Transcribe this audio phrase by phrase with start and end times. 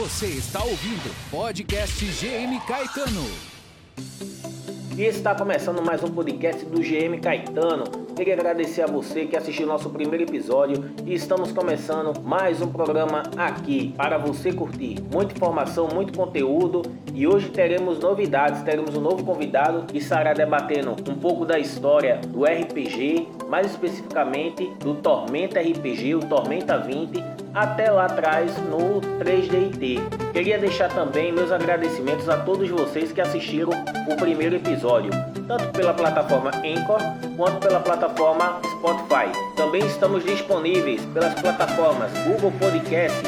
[0.00, 3.20] Você está ouvindo Podcast GM Caetano.
[4.96, 7.84] E está começando mais um podcast do GM Caetano.
[8.16, 13.24] Queria agradecer a você que assistiu nosso primeiro episódio e estamos começando mais um programa
[13.36, 14.96] aqui para você curtir.
[15.12, 16.80] Muita informação, muito conteúdo
[17.12, 22.22] e hoje teremos novidades, teremos um novo convidado que estará debatendo um pouco da história
[22.26, 27.22] do RPG, mais especificamente do Tormenta RPG, o Tormenta 20,
[27.54, 30.32] até lá atrás no 3DIT.
[30.32, 33.70] Queria deixar também meus agradecimentos a todos vocês que assistiram
[34.08, 35.10] o primeiro episódio,
[35.46, 37.00] tanto pela plataforma Anchor
[37.36, 39.30] quanto pela plataforma Spotify.
[39.56, 43.18] Também estamos disponíveis pelas plataformas Google Podcast,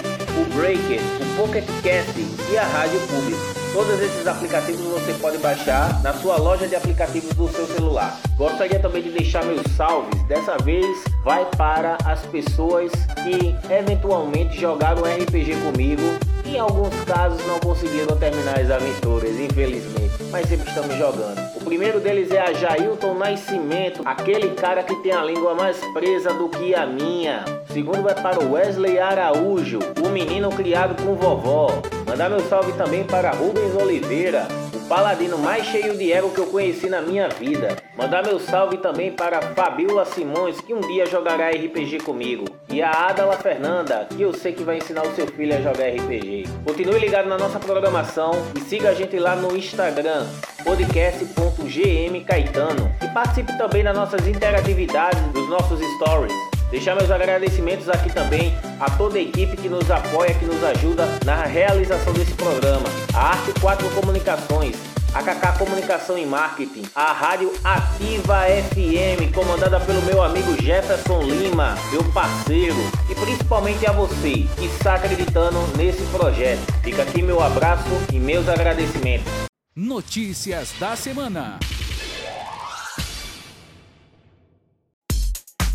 [0.41, 2.19] o Breaker, o Pocket Cast
[2.53, 3.62] e a Rádio Público.
[3.73, 8.21] Todos esses aplicativos você pode baixar na sua loja de aplicativos do seu celular.
[8.37, 10.23] Gostaria também de deixar meus salves.
[10.25, 10.85] Dessa vez
[11.25, 12.93] vai para as pessoas
[13.25, 16.03] que eventualmente jogaram RPG comigo
[16.45, 20.02] e em alguns casos não conseguiram terminar as aventuras, infelizmente.
[20.33, 21.39] Mas sempre estamos jogando.
[21.55, 26.33] O primeiro deles é a Jailton Nascimento, aquele cara que tem a língua mais presa
[26.33, 27.45] do que a minha.
[27.69, 31.83] O segundo vai para o Wesley Araújo, o menino criado com vovó.
[32.09, 34.49] Mandar meu salve também para Rubens Oliveira,
[34.93, 37.79] paladino mais cheio de ego que eu conheci na minha vida.
[37.97, 42.45] Mandar meu salve também para Fabiola Simões, que um dia jogará RPG comigo.
[42.69, 45.89] E a Adala Fernanda, que eu sei que vai ensinar o seu filho a jogar
[45.89, 46.45] RPG.
[46.67, 50.27] Continue ligado na nossa programação e siga a gente lá no Instagram,
[50.63, 52.95] podcast.gmcaetano.
[53.03, 56.62] E participe também das nossas interatividades, dos nossos stories.
[56.73, 61.07] Deixar meus agradecimentos aqui também a toda a equipe que nos apoia, que nos ajuda
[61.23, 62.89] na realização desse programa.
[63.13, 64.75] A Arte 4 Comunicações,
[65.13, 71.77] a KK Comunicação e Marketing, a Rádio Ativa FM, comandada pelo meu amigo Jefferson Lima,
[71.91, 76.63] meu parceiro, e principalmente a você que está acreditando nesse projeto.
[76.83, 79.31] Fica aqui meu abraço e meus agradecimentos.
[79.77, 81.59] Notícias da semana.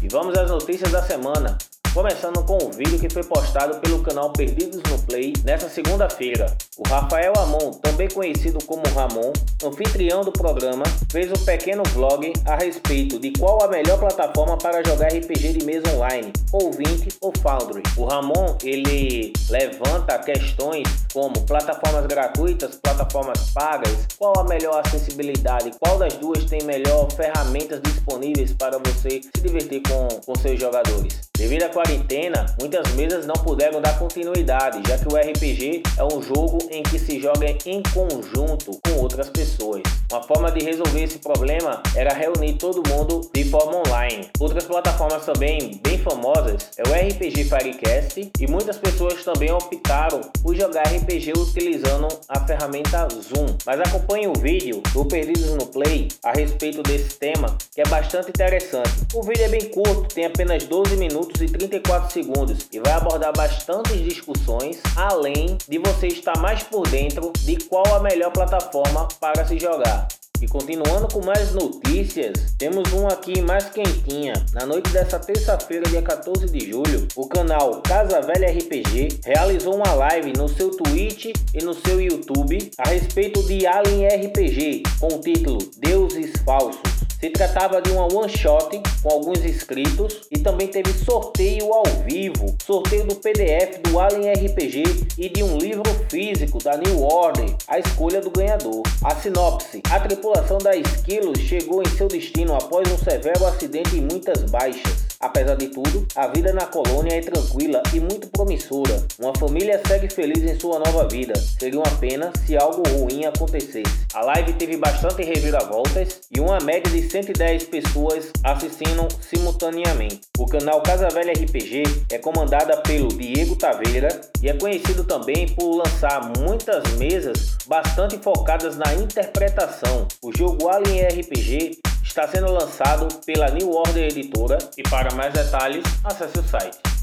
[0.01, 1.57] E vamos às notícias da semana.
[1.97, 6.55] Começando com o vídeo que foi postado pelo canal Perdidos no Play nesta segunda-feira.
[6.77, 12.55] O Rafael Amon, também conhecido como Ramon, anfitrião do programa, fez um pequeno vlog a
[12.55, 17.33] respeito de qual a melhor plataforma para jogar RPG de mesa online, ou 20 ou
[17.41, 17.81] Foundry.
[17.97, 25.97] O Ramon, ele levanta questões como plataformas gratuitas, plataformas pagas, qual a melhor acessibilidade, qual
[25.97, 31.27] das duas tem melhor ferramentas disponíveis para você se divertir com, com seus jogadores.
[31.35, 36.21] Devido à quarentena, muitas mesas não puderam dar continuidade, já que o RPG é um
[36.21, 39.81] jogo em que se joga em conjunto com outras pessoas.
[40.11, 44.29] Uma forma de resolver esse problema era reunir todo mundo de forma online.
[44.39, 50.55] Outras plataformas também bem famosas é o RPG Firecast e muitas pessoas também optaram por
[50.55, 53.47] jogar RPG utilizando a ferramenta Zoom.
[53.65, 58.29] Mas acompanhe o vídeo do Perdidos no Play a respeito desse tema, que é bastante
[58.29, 58.91] interessante.
[59.13, 63.33] O vídeo é bem curto, tem apenas 12 minutos e 34 segundos e vai abordar
[63.35, 69.45] bastantes discussões, além de você estar mais por dentro de qual a melhor plataforma para
[69.45, 70.07] se jogar.
[70.39, 74.33] E continuando com mais notícias, temos um aqui mais quentinha.
[74.53, 79.93] Na noite dessa terça-feira, dia 14 de julho, o canal Casa Velha RPG realizou uma
[79.93, 85.21] live no seu Twitch e no seu YouTube a respeito de Alien RPG com o
[85.21, 86.81] título Deuses Falsos.
[87.19, 92.55] Se tratava de uma one shot com alguns inscritos e também teve sorteio ao vivo,
[92.63, 94.83] sorteio do PDF do Alien RPG
[95.17, 98.83] e de um livro físico da New Order, a escolha do ganhador.
[99.03, 104.01] A sinopse: a tripulação da Esquilos chegou em seu destino após um severo acidente e
[104.01, 105.07] muitas baixas.
[105.19, 109.03] Apesar de tudo, a vida na colônia é tranquila e muito promissora.
[109.19, 111.33] Uma família segue feliz em sua nova vida.
[111.35, 113.91] Seria uma pena se algo ruim acontecesse.
[114.13, 120.21] A live teve bastante reviravoltas e uma média de 110 pessoas assistindo simultaneamente.
[120.37, 124.09] O canal Casa Velha RPG é comandada pelo Diego Taveira
[124.41, 130.07] e é conhecido também por lançar muitas mesas bastante focadas na interpretação.
[130.21, 135.83] O jogo Alien RPG está sendo lançado pela New Order Editora e para mais detalhes
[136.03, 136.96] acesse o site.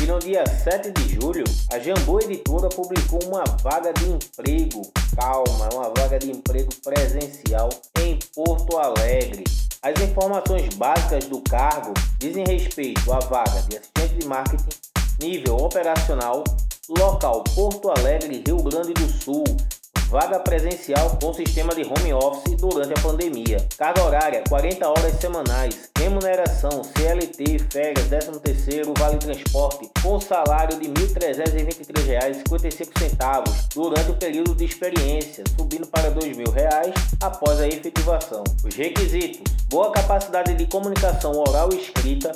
[0.00, 4.82] E no dia 7 de julho, a Jambu Editora publicou uma vaga de emprego,
[5.16, 7.68] calma, uma vaga de emprego presencial
[8.00, 9.44] em Porto Alegre.
[9.82, 14.76] As informações básicas do cargo dizem respeito à vaga de assistente de marketing,
[15.20, 16.44] nível operacional,
[16.88, 19.44] local Porto Alegre, Rio Grande do Sul,
[20.08, 23.58] vaga presencial com sistema de home office durante a pandemia.
[23.76, 25.90] Carga horária 40 horas semanais.
[25.98, 34.54] Remuneração CLT, férias, 13 terceiro, vale transporte com salário de R$ 1.323,55 durante o período
[34.54, 38.42] de experiência, subindo para R$ 2.000 após a efetivação.
[38.64, 42.32] Os requisitos: boa capacidade de comunicação oral e escrita,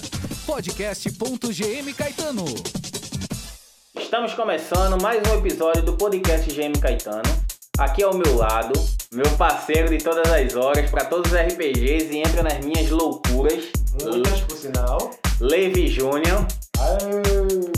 [0.44, 2.44] podcast.gmcaetano.
[3.96, 7.22] Estamos começando mais um episódio do podcast GM Caetano.
[7.78, 8.72] Aqui ao meu lado,
[9.12, 13.66] meu parceiro de todas as horas para todos os RPGs e entra nas minhas loucuras.
[14.02, 15.12] Muitas, por sinal.
[15.40, 16.44] Levi Júnior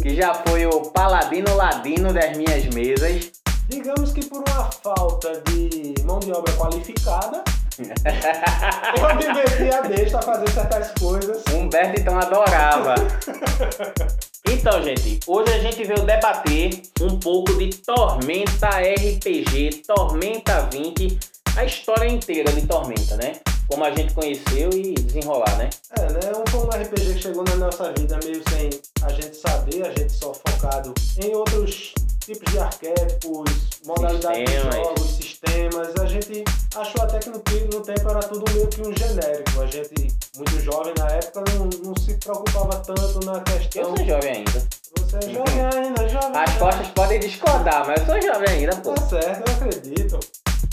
[0.02, 3.32] que já foi o paladino ladino das minhas mesas.
[3.68, 7.42] Digamos que por uma falta de mão de obra qualificada,
[7.78, 11.42] eu meti a besta a fazer certas coisas.
[11.52, 12.94] Humberto então adorava.
[14.46, 21.18] Então, gente, hoje a gente veio debater um pouco de Tormenta RPG, Tormenta 20,
[21.56, 23.32] a história inteira de Tormenta, né?
[23.68, 25.70] Como a gente conheceu e desenrolar, né?
[25.98, 26.20] É, né?
[26.48, 28.70] Foi um RPG que chegou na nossa vida meio sem
[29.02, 31.94] a gente saber, a gente só focado em outros
[32.24, 33.50] tipos de arquétipos,
[33.86, 34.74] modalidades sistemas.
[34.74, 35.88] de jogos, sistemas.
[36.00, 36.44] A gente
[36.74, 39.60] achou até que no, no tempo era tudo meio que um genérico.
[39.60, 43.82] A gente, muito jovem na época, não, não se preocupava tanto na questão.
[43.82, 44.68] Eu sou jovem ainda.
[44.96, 46.42] Você é jovem ainda, jovem.
[46.42, 48.94] As costas podem discordar, mas eu sou jovem ainda, pô.
[48.94, 50.20] Tá certo, eu acredito.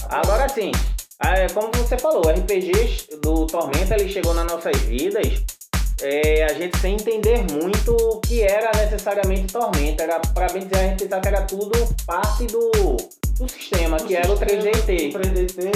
[0.10, 0.72] Agora sim,
[1.24, 5.44] é, como você falou, o RPG do Tormenta ele chegou nas nossas vidas
[6.02, 10.04] é, a gente sem entender muito o que era necessariamente Tormenta.
[10.04, 11.72] Era, para bem dizer, a gente pensava que era tudo
[12.06, 12.72] parte do,
[13.38, 15.16] do sistema, do que sistema, era o 3DT.
[15.16, 15.72] O 3DT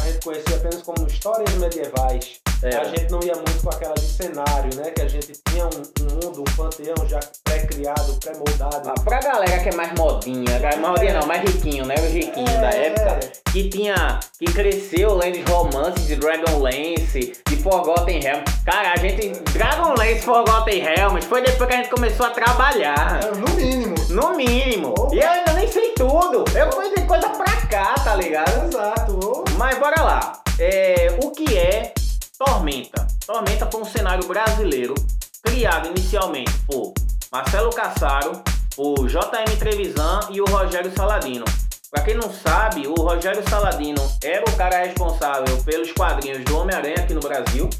[0.00, 2.43] a gente conhecia apenas como histórias medievais.
[2.62, 2.76] É.
[2.76, 4.90] A gente não ia muito com aquela de cenário, né?
[4.90, 8.90] Que a gente tinha um, um mundo, um panteão já pré-criado, pré-moldado.
[8.90, 11.14] Ah, pra galera que é mais modinha, mais modinha é.
[11.14, 11.94] não, mais riquinho, né?
[11.98, 13.20] O riquinho é, da época.
[13.52, 14.20] Que tinha.
[14.38, 18.44] Que cresceu lendo romances de Dragonlance, de Forgotten Realms.
[18.64, 19.28] Cara, a gente.
[19.52, 23.20] Dragonlance, Forgotten Realms foi depois que a gente começou a trabalhar.
[23.22, 23.94] É, no mínimo.
[24.10, 24.94] No mínimo.
[24.98, 25.14] Opa.
[25.14, 26.44] E eu ainda nem sei tudo.
[26.56, 28.68] Eu fui de coisa pra cá, tá ligado?
[28.68, 29.44] Exato.
[29.56, 30.40] Mas bora lá.
[30.58, 31.92] É, o que é
[32.38, 33.06] Tormenta.
[33.24, 34.94] Tormenta foi um cenário brasileiro
[35.42, 36.92] criado inicialmente por
[37.30, 38.42] Marcelo Cassaro,
[38.76, 41.44] o JM Trevisan e o Rogério Saladino.
[41.92, 46.96] Para quem não sabe, o Rogério Saladino era o cara responsável pelos quadrinhos do Homem-Aranha
[46.98, 47.70] aqui no Brasil.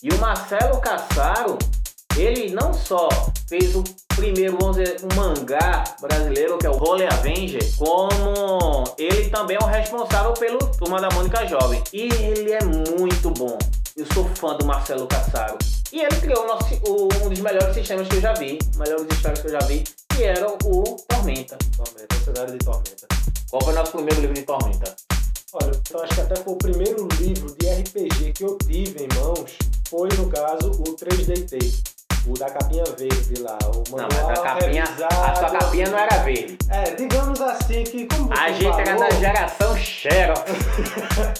[0.00, 1.58] E o Marcelo Cassaro,
[2.16, 3.08] ele não só
[3.48, 3.82] fez o
[4.14, 9.64] primeiro, vamos dizer, um mangá brasileiro, que é o Holy Avenger, como ele também é
[9.64, 11.82] o responsável pelo Turma da Mônica Jovem.
[11.92, 13.58] E ele é muito bom.
[13.98, 15.58] Eu sou fã do Marcelo Cassaro.
[15.92, 19.40] E ele criou nosso, o, um dos melhores sistemas que eu já vi, melhores histórias
[19.40, 21.58] que eu já vi, que era o Tormenta.
[21.76, 23.08] Tormenta, o cenário de Tormenta.
[23.50, 24.94] Qual foi o nosso primeiro livro de Tormenta?
[25.52, 29.08] Olha, eu acho que até foi o primeiro livro de RPG que eu tive em
[29.20, 29.58] mãos,
[29.88, 31.98] foi no caso o 3DT.
[32.28, 35.98] O da capinha verde lá, o manual não, mas a capinha, a sua capinha não
[35.98, 36.56] era verde.
[36.68, 40.42] É, digamos assim que como A gente falou, era da geração Xerox.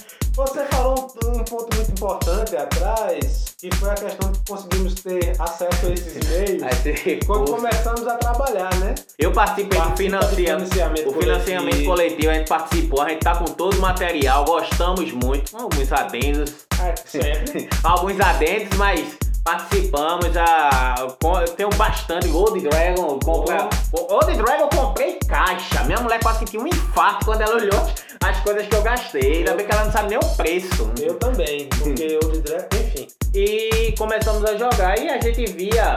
[0.39, 0.93] Você falou
[1.25, 6.15] um, ponto muito importante atrás, que foi a questão de conseguimos ter acesso a esses
[6.15, 8.95] e-mails quando começamos a trabalhar, né?
[9.17, 12.31] Eu participei do financiamento, financiamento, o financiamento coletivo.
[12.31, 16.53] a gente participou, a gente tá com todo o material, gostamos muito, alguns adendos.
[16.81, 17.67] É, sempre.
[17.83, 25.13] alguns adendos, mas participamos, a, eu tenho bastante Gold Dragon, compra, Gold Dragon eu comprei
[25.27, 27.91] caixa, minha mulher quase sentiu um infarto quando ela olhou
[28.23, 30.91] as coisas que eu gastei, ainda bem que ela não sabe nem o preço.
[31.01, 33.07] Eu também, porque Gold Dragon, enfim.
[33.33, 35.95] E começamos a jogar e a gente via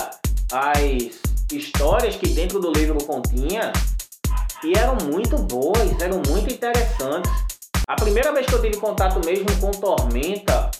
[0.52, 1.20] as
[1.52, 3.72] histórias que dentro do livro continha
[4.64, 7.30] e eram muito boas, eram muito interessantes.
[7.88, 10.70] A primeira vez que eu tive contato mesmo com Tormenta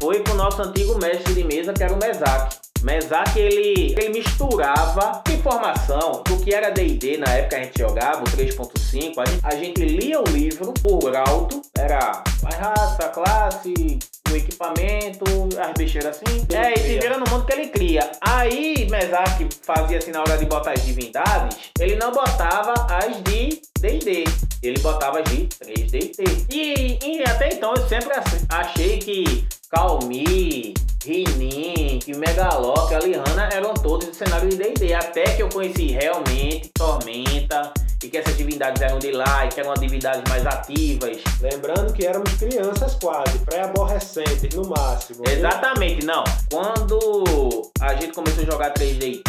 [0.00, 2.56] foi com o nosso antigo mestre de mesa, que era o Mesak.
[2.82, 8.24] Mesac ele, ele misturava informação do que era D&D na época a gente jogava, o
[8.24, 9.18] 3.5.
[9.18, 12.22] A gente, a gente lia o livro por alto, era
[12.58, 13.98] raça, classe,
[14.32, 15.24] o equipamento,
[15.58, 16.46] as besteiras assim.
[16.52, 18.10] É, e se vira no mundo que ele cria.
[18.20, 23.60] Aí, Mesac fazia assim na hora de botar as divindades, ele não botava as de
[23.80, 24.24] D&D.
[24.62, 28.10] Ele botava as de 3D e, e até então eu sempre
[28.50, 34.92] achei que Calmi, Rinin, Megaloc, Alihana eram todos do cenário de D&D.
[34.92, 39.60] Até que eu conheci realmente Tormenta e que essas divindades eram de lá e que
[39.60, 41.18] eram divindades mais ativas.
[41.40, 45.22] Lembrando que éramos crianças quase, pré-aborrecentes no máximo.
[45.28, 46.24] Exatamente, não.
[46.50, 49.22] Quando a gente começou a jogar 3D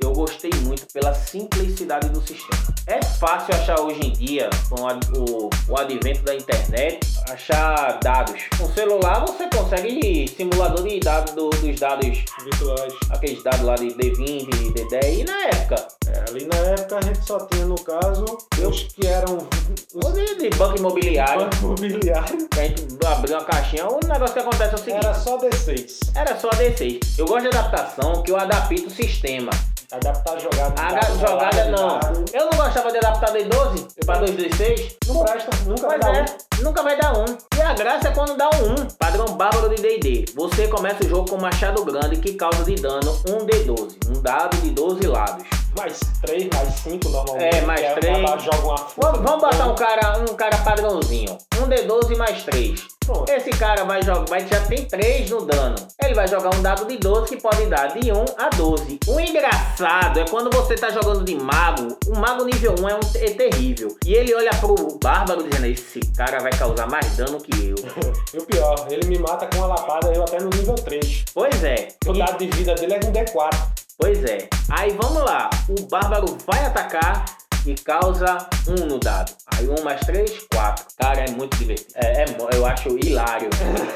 [0.00, 2.74] eu gostei muito pela simplicidade do sistema.
[2.86, 4.82] É fácil achar hoje em dia, com
[5.18, 8.42] o, o advento da internet, achar dados.
[8.56, 12.94] Com celular você consegue simulador de dados do, dos dados virtuais.
[13.10, 15.18] Aqueles dados lá de D20, de D10.
[15.18, 15.88] E na época?
[16.06, 18.15] É, ali na época a gente só tinha no caso
[18.58, 19.48] eu, os que eram.
[19.94, 21.44] Os de, de banco imobiliário.
[21.44, 22.48] Banco imobiliário.
[22.56, 23.86] A gente abriu uma caixinha.
[23.86, 25.06] O negócio que acontece é o seguinte.
[25.06, 25.98] Era só D6.
[26.14, 27.18] Era só D6.
[27.18, 29.50] Eu gosto de adaptação que eu adapto o sistema.
[29.92, 30.82] Adaptar jogada.
[30.82, 32.00] A jogada não.
[32.32, 34.96] Eu não gostava de adaptar de 12 para 2D6.
[35.06, 36.64] Não presta, nunca vai dar é, um.
[36.64, 37.24] Nunca vai dar um.
[37.56, 38.88] E a graça é quando dá um 1.
[38.98, 40.24] Padrão bárbaro de DD.
[40.34, 43.96] Você começa o jogo com um machado grande que causa de dano 1 D12.
[44.08, 45.44] Um dado de 12 lados.
[45.76, 47.56] Mais 3, mais 5 normalmente.
[47.56, 48.18] É, mais 3.
[48.42, 51.36] Joga uma vamos, vamos botar um cara, um cara padrãozinho.
[51.60, 52.96] Um D12 mais 3.
[53.06, 53.30] Pronto.
[53.30, 55.76] Esse cara vai jogar, vai, já tem 3 no dano.
[56.02, 58.98] Ele vai jogar um dado de 12 que pode dar de 1 a 12.
[59.06, 63.00] O engraçado é quando você tá jogando de mago, o mago nível 1 é, um,
[63.14, 63.96] é terrível.
[64.04, 67.76] E ele olha pro bárbaro dizendo: Esse cara vai causar mais dano que eu.
[68.34, 71.24] e o pior, ele me mata com uma lapada, eu até no nível 3.
[71.32, 71.88] Pois é.
[72.06, 72.18] O e...
[72.18, 73.85] dado de vida dele é um D4.
[73.98, 74.48] Pois é.
[74.70, 75.48] Aí vamos lá.
[75.68, 77.24] O bárbaro vai atacar
[77.66, 79.32] e causa um no dado.
[79.54, 80.84] Aí um mais três, quatro.
[80.98, 81.92] Cara, é muito divertido.
[81.96, 83.48] É, é eu acho hilário.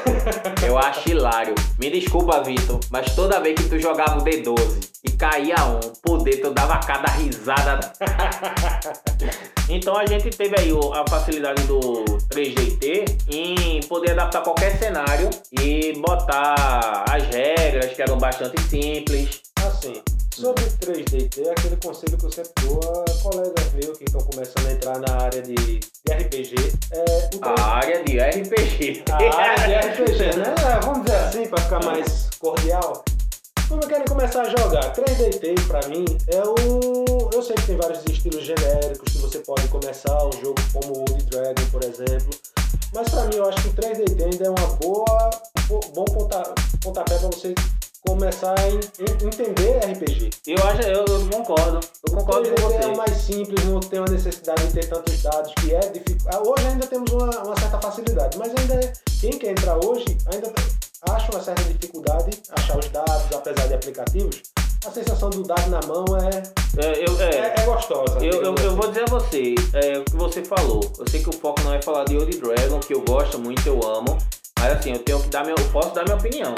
[0.65, 1.55] eu acho hilário.
[1.79, 6.37] Me desculpa, Vitor, mas toda vez que tu jogava o D12 e caía um, poder,
[6.41, 7.79] tu dava cada risada.
[9.69, 11.79] então a gente teve aí a facilidade do
[12.29, 19.50] 3DT em poder adaptar qualquer cenário e botar as regras que eram bastante simples.
[19.81, 20.03] Assim,
[20.35, 24.67] Sobre 3DT, é aquele conselho que eu sempre dou a colegas meus que estão começando
[24.67, 26.55] a entrar na área de, de RPG.
[26.91, 27.41] É, 3...
[27.41, 29.03] A área de RPG.
[29.09, 30.53] A área de RPG, né?
[30.61, 33.03] É, vamos dizer assim, para ficar mais cordial.
[33.67, 34.93] Como querem começar a jogar?
[34.93, 37.29] 3DT para mim é o.
[37.33, 41.23] Eu sei que tem vários estilos genéricos que você pode começar um jogo como Old
[41.25, 42.29] Dragon, por exemplo.
[42.93, 45.29] Mas para mim eu acho que o 3DT ainda é uma boa,
[45.93, 47.55] bom pontapé para você
[48.01, 50.29] começar a entender RPG.
[50.47, 51.79] Eu acho, eu, eu concordo.
[52.07, 52.75] Eu concordo com você.
[52.75, 56.29] É mais simples, não tem uma necessidade de ter tantos dados, que é difícil.
[56.33, 60.05] Ah, hoje ainda temos uma, uma certa facilidade, mas ainda é, quem quer entrar hoje
[60.31, 60.51] ainda
[61.09, 64.41] acha uma certa dificuldade achar os dados, apesar de aplicativos.
[64.85, 68.17] A sensação do dado na mão é, é, eu, é, é, é gostosa.
[68.19, 70.81] Eu, eu, eu, vou dizer a você, é, o que você falou.
[70.97, 73.67] Eu sei que o foco não é falar de Old Dragon, que eu gosto muito,
[73.67, 74.17] eu amo.
[74.59, 76.55] Mas assim, eu tenho que dar meu, eu posso dar minha opinião.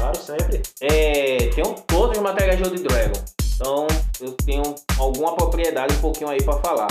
[0.00, 0.62] Claro, sempre.
[0.80, 3.20] É, tenho todos os materiais de Old Dragon.
[3.54, 3.86] Então
[4.18, 6.88] eu tenho alguma propriedade um pouquinho aí para falar.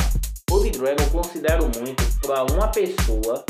[0.52, 3.44] Old Dragon eu considero muito para uma pessoa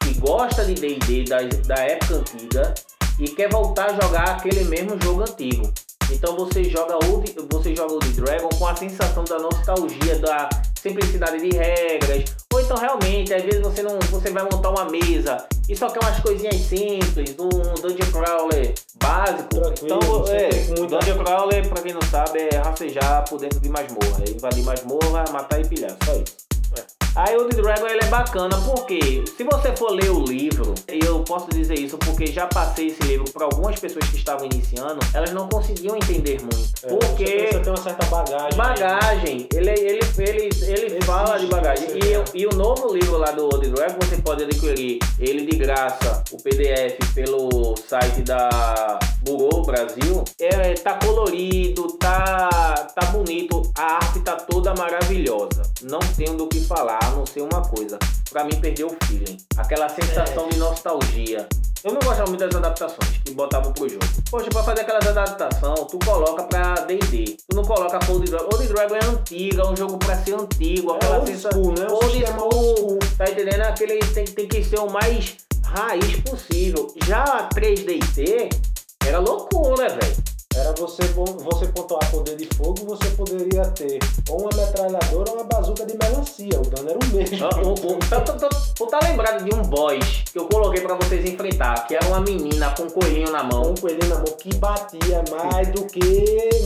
[0.00, 2.74] que gosta de D&D da, da época antiga
[3.18, 5.70] e quer voltar a jogar aquele mesmo jogo antigo.
[6.10, 10.48] Então você joga Old, você joga Old Dragon com a sensação da nostalgia, da
[10.80, 12.24] simplicidade de regras.
[12.52, 13.98] Ou então realmente, às vezes você não.
[14.10, 17.48] Você vai montar uma mesa e só quer umas coisinhas simples, um
[17.80, 19.48] Dungeon Crawler básico.
[19.48, 24.24] Tranquilo, então, é, Dungeon Crawler, pra quem não sabe, é rastejar por dentro de masmorra.
[24.28, 25.96] Invadir masmorra, matar e pilhar.
[26.04, 26.51] Só isso.
[27.14, 31.20] Aí o The Dragon ele é bacana porque se você for ler o livro, eu
[31.20, 35.30] posso dizer isso porque já passei esse livro para algumas pessoas que estavam iniciando, elas
[35.32, 36.72] não conseguiam entender muito.
[36.82, 38.56] É, porque você tem uma certa bagagem.
[38.56, 39.48] Bagagem.
[39.52, 41.86] Ele, ele, ele, ele fala de bagagem.
[41.90, 46.24] E, e, o novo livro lá do The Dragon você pode adquirir ele de graça,
[46.32, 50.24] o PDF, pelo site da Burô Brasil.
[50.40, 52.48] É, tá colorido, tá,
[52.94, 55.62] tá bonito, a arte tá toda maravilhosa.
[55.82, 57.98] Não tenho do que falar a não ser uma coisa.
[58.30, 59.36] Pra mim, perdeu o feeling.
[59.56, 60.48] Aquela sensação é.
[60.48, 61.46] de nostalgia.
[61.84, 64.04] Eu não gostava muito das adaptações que botavam pro jogo.
[64.30, 67.36] Poxa, pra fazer aquelas adaptações, tu coloca pra D&D.
[67.48, 68.48] Tu não coloca pra Old Dragon.
[68.52, 70.92] Old Dragon é antiga, é um jogo pra ser antigo.
[70.92, 71.36] Aquela é old.
[71.36, 71.86] School, né?
[71.90, 73.62] Old school, Tá entendendo?
[73.62, 76.94] Aquele tem, tem que ser o mais raiz possível.
[77.04, 78.48] Já a 3DT
[79.04, 80.21] era loucura, velho.
[80.54, 85.44] Era você, você pontuar poder de fogo, você poderia ter ou uma metralhadora ou uma
[85.44, 86.60] bazuca de melancia.
[86.60, 87.48] O dano era o mesmo.
[88.74, 92.20] Tu, tá lembrado de um boss que eu coloquei pra vocês enfrentar, que era uma
[92.20, 93.70] menina com um coelhinho na mão.
[93.70, 96.00] Um coelhinho na mão que batia mais do que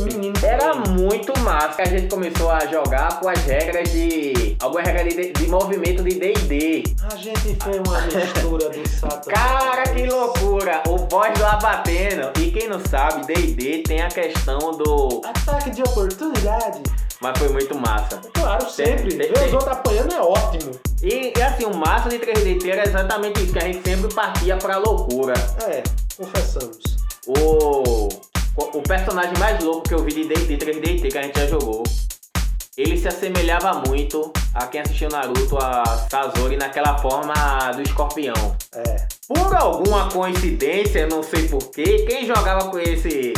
[0.04, 0.34] menino.
[0.42, 4.56] Era muito massa que a gente começou a jogar com as regras de.
[4.60, 6.84] algumas regras de, de movimento de DD.
[7.02, 9.26] A gente fez uma mistura do Satanás.
[9.26, 10.82] Cara, que loucura!
[10.88, 12.32] O boss lá batendo.
[12.40, 15.22] E quem não sabe, DD tem a questão do.
[15.24, 16.82] Ataque de oportunidade.
[17.20, 18.20] Mas foi muito massa.
[18.34, 19.16] Claro, sempre.
[19.16, 20.72] Tem, Ver os outros apanhando é ótimo.
[21.02, 24.56] E, e, assim, o massa de 3DT era exatamente isso, que a gente sempre partia
[24.56, 25.34] pra loucura.
[25.66, 25.82] É,
[26.16, 26.78] confessamos.
[27.26, 28.08] O,
[28.56, 31.82] o personagem mais louco que eu vi de D&D 3DT que a gente já jogou,
[32.76, 37.34] ele se assemelhava muito a quem assistiu Naruto, a Sazori, naquela forma
[37.74, 38.56] do escorpião.
[38.74, 39.08] É.
[39.26, 43.32] Por alguma coincidência, não sei porquê, quem jogava com esse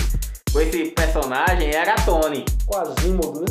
[0.52, 2.44] com esse personagem era Tony.
[2.66, 3.46] Quasimodo, né?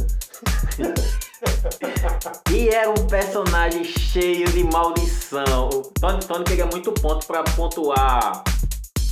[2.52, 5.70] e era um personagem cheio de maldição.
[5.70, 8.44] O Tony, Tony queria muito ponto para pontuar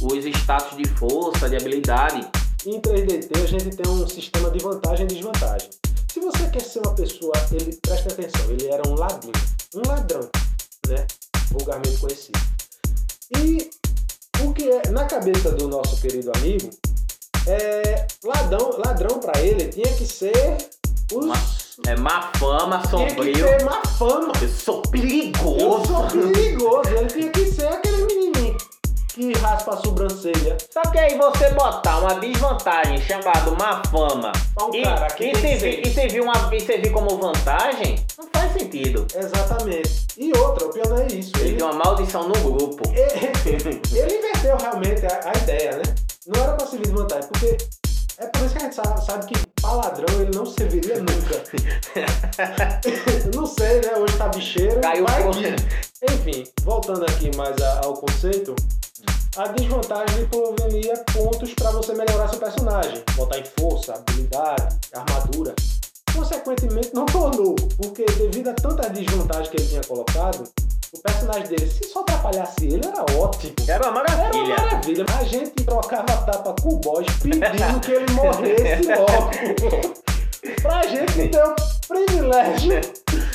[0.01, 2.27] os status de força, de habilidade.
[2.65, 5.70] Em 3DT a gente tem um sistema de vantagem e desvantagem.
[6.12, 9.34] Se você quer ser uma pessoa, ele presta atenção, ele era um ladinho,
[9.75, 10.30] um ladrão,
[10.88, 11.06] né?
[11.51, 12.39] Vulgarmente conhecido.
[13.38, 13.70] E
[14.44, 16.70] o que é na cabeça do nosso querido amigo,
[17.48, 20.58] é, ladrão, ladrão para ele tinha que ser
[21.14, 21.25] os.
[21.25, 21.36] Má,
[21.88, 23.34] é má fama, sombrio.
[23.34, 24.32] Tinha que ser má fama.
[24.42, 25.60] Eu sou perigoso.
[25.60, 26.90] Eu sou perigoso.
[26.90, 28.58] Ele tinha que ser aquele menininho
[29.10, 30.58] que raspa a sobrancelha.
[30.72, 35.36] Só que aí você botar uma desvantagem chamada má fama um e, cara que e,
[35.36, 39.06] servir, e, servir uma, e servir como vantagem, não faz sentido.
[39.16, 40.08] Exatamente.
[40.18, 41.32] E outra, o pior não é isso.
[41.38, 42.84] Ele, ele tem uma maldição no grupo.
[42.90, 45.84] Ele, ele inverteu realmente a, a ideia, né?
[46.27, 47.58] Não era pra servir de vantagem, porque
[48.17, 51.44] é por isso que a gente sabe, sabe que paladrão ele não serviria nunca.
[53.36, 53.96] não sei, né?
[53.98, 54.82] Hoje tá bicheiro.
[54.82, 56.12] Caiu vai que...
[56.12, 58.55] Enfim, voltando aqui mais ao conceito,
[59.38, 65.53] a desvantagem proveria pontos para você melhorar seu personagem, botar em força, habilidade, armadura.
[66.16, 70.44] Consequentemente, não tornou, porque devido a tanta desvantagem que ele tinha colocado,
[70.94, 73.54] o personagem dele, se só atrapalhasse ele, era ótimo.
[73.68, 74.28] Era uma maravilha.
[74.30, 75.06] Era uma maravilha.
[75.20, 80.62] A gente trocava tapa com o boss pedindo que ele morresse logo.
[80.62, 82.82] pra gente ter o privilégio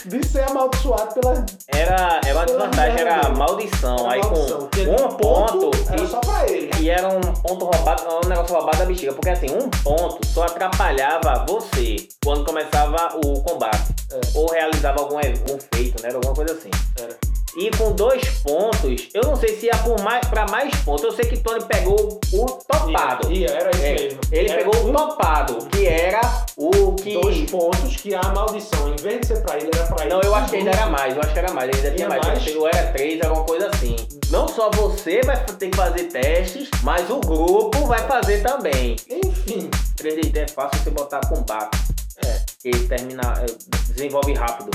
[0.05, 1.45] de ser amaldiçoado pela.
[1.69, 4.11] Era, era uma desvantagem, era maldição.
[4.11, 5.71] Aí maldição, com um ponto.
[5.89, 6.71] Era e, só pra ele.
[6.81, 9.13] E era um ponto roubado, um negócio roubado da bexiga.
[9.13, 13.95] Porque assim, um ponto só atrapalhava você quando começava o combate.
[14.13, 14.21] É.
[14.35, 16.11] Ou realizava algum, algum feito, né?
[16.13, 16.71] Alguma coisa assim.
[16.99, 17.30] Era.
[17.57, 21.05] E com dois pontos, eu não sei se ia por mais, pra mais pontos.
[21.05, 23.33] Eu sei que Tony pegou o topado.
[23.33, 24.21] Ia, ia era isso é, mesmo.
[24.31, 26.21] Ele era pegou o topado, que era
[26.57, 27.15] o que.
[27.15, 30.15] Dois pontos que a maldição, em vez de ser pra ele, era pra ele.
[30.15, 32.09] Não, eu acho que ainda era mais, eu acho que era mais, ele ainda tinha
[32.09, 32.27] mais.
[32.27, 32.57] mais.
[32.57, 33.97] Ou era três, alguma coisa assim.
[34.31, 38.95] Não só você vai ter que fazer testes, mas o grupo vai fazer também.
[39.09, 39.69] Enfim.
[39.97, 41.77] 3D é fácil você botar combate.
[42.25, 42.41] É.
[42.61, 43.47] Que termina, é,
[43.93, 44.71] desenvolve rápido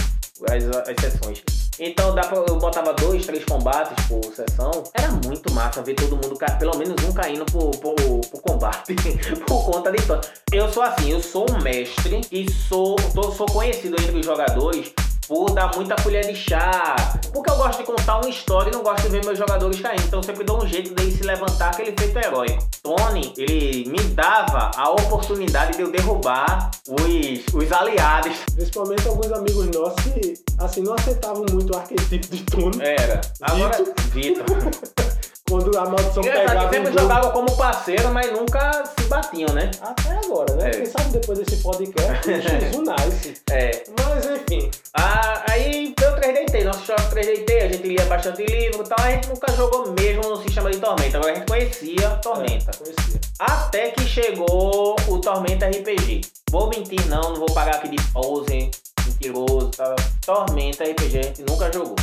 [0.49, 1.64] as, as sessões.
[1.79, 4.71] Então dá pra, eu botava dois, três combates por sessão.
[4.93, 8.95] Era muito massa ver todo mundo, pelo menos um caindo por, por, por combate,
[9.45, 10.29] por conta de história.
[10.51, 14.93] Eu sou assim, eu sou um mestre e sou, tô, sou conhecido entre os jogadores
[15.27, 16.95] por dar muita colher de chá.
[17.33, 20.03] Porque eu gosto de contar uma história e não gosto de ver meus jogadores caindo.
[20.03, 22.63] Então eu sempre dou um jeito dele se levantar aquele feito heróico.
[22.81, 28.37] Tony, ele me dava a oportunidade de eu derrubar os, os aliados.
[28.53, 32.77] Principalmente alguns amigos nossos que assim não aceitavam muito o arquetipo de Tony.
[32.81, 33.21] Era.
[33.41, 33.77] Agora,
[34.11, 34.45] Vitor.
[35.47, 36.73] Quando a maldição pegava.
[36.73, 39.69] sempre jogavam como parceiro, mas nunca se batiam, né?
[39.79, 40.69] Até agora, né?
[40.69, 40.71] É.
[40.71, 42.29] Quem sabe depois desse podcast,
[42.75, 43.41] o nice.
[43.51, 43.83] É.
[43.99, 44.71] Mas enfim.
[44.95, 49.11] Ah, aí deu 3DT, nosso jogo 3DT, a gente lia bastante livro e tal, a
[49.11, 52.71] gente nunca jogou mesmo no sistema de Tormenta, agora a gente conhecia Tormenta.
[52.71, 53.19] É, conhecia.
[53.39, 56.21] Até que chegou o Tormenta RPG.
[56.49, 58.71] Vou mentir não, não vou pagar aqui de pose,
[59.05, 59.95] mentiroso, tá?
[60.25, 61.95] Tormenta RPG a gente nunca jogou.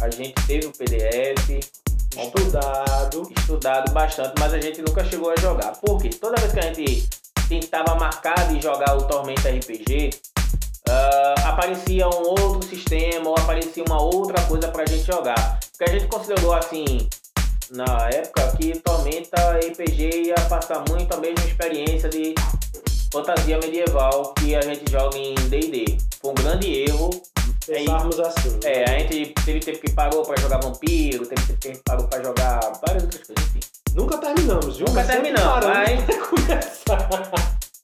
[0.00, 1.64] A gente teve o PDF,
[2.22, 3.28] Estudado.
[3.36, 5.72] Estudado bastante, mas a gente nunca chegou a jogar.
[5.80, 6.10] Por quê?
[6.10, 7.08] Toda vez que a gente
[7.48, 10.10] tentava marcar de jogar o Tormenta RPG,
[10.88, 15.58] uh, ah, aparecia um outro sistema ou aparecia uma outra coisa pra gente jogar.
[15.76, 17.08] Porque a gente considerou assim,
[17.70, 22.34] na época, que Tormenta RPG ia passar muito a mesma experiência de
[23.12, 25.98] fantasia medieval que a gente joga em D&D.
[26.20, 27.10] Foi um grande erro
[27.66, 28.58] Pensarmos assim.
[28.64, 31.82] É, a gente teve tempo que parou pra jogar vampiro, teve tempo que a gente
[31.84, 33.60] parou pra jogar várias outras coisas, enfim.
[33.94, 34.86] Nunca terminamos, viu?
[34.86, 36.04] Nunca Mas terminamos, mas-.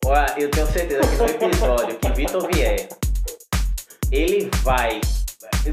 [0.05, 2.89] Olha, eu tenho certeza que no episódio que Vitor vier,
[4.11, 5.01] ele vai.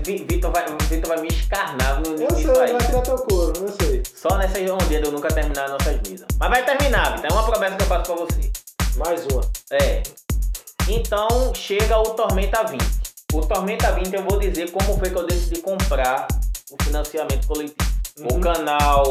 [0.03, 2.73] Vi- Vitor vai, Vitor vai me escarnar no Eu sei, aí.
[2.73, 4.03] vai tirar teu couro, eu sei.
[4.15, 6.25] Só nessa ondinha de eu nunca terminar nossas vidas.
[6.39, 7.29] Mas vai terminar, Vitor.
[7.31, 8.51] É uma promessa que eu faço pra você.
[8.97, 9.41] Mais uma.
[9.71, 10.03] É.
[10.89, 12.83] Então chega o Tormenta 20.
[13.33, 16.27] O Tormenta 20 eu vou dizer como foi que eu decidi comprar
[16.71, 17.75] o financiamento coletivo.
[18.19, 18.41] O Uhum.
[18.41, 19.03] canal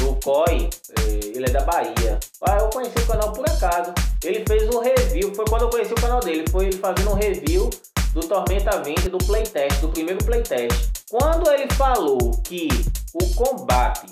[0.00, 2.18] do COI, eh, ele é da Bahia.
[2.42, 3.92] Ah, eu conheci o canal por acaso.
[4.24, 7.14] Ele fez um review, foi quando eu conheci o canal dele, foi ele fazendo um
[7.14, 7.70] review
[8.12, 10.90] do Tormenta 20 do playtest, do primeiro playtest.
[11.10, 12.66] Quando ele falou que
[13.12, 14.06] o combate,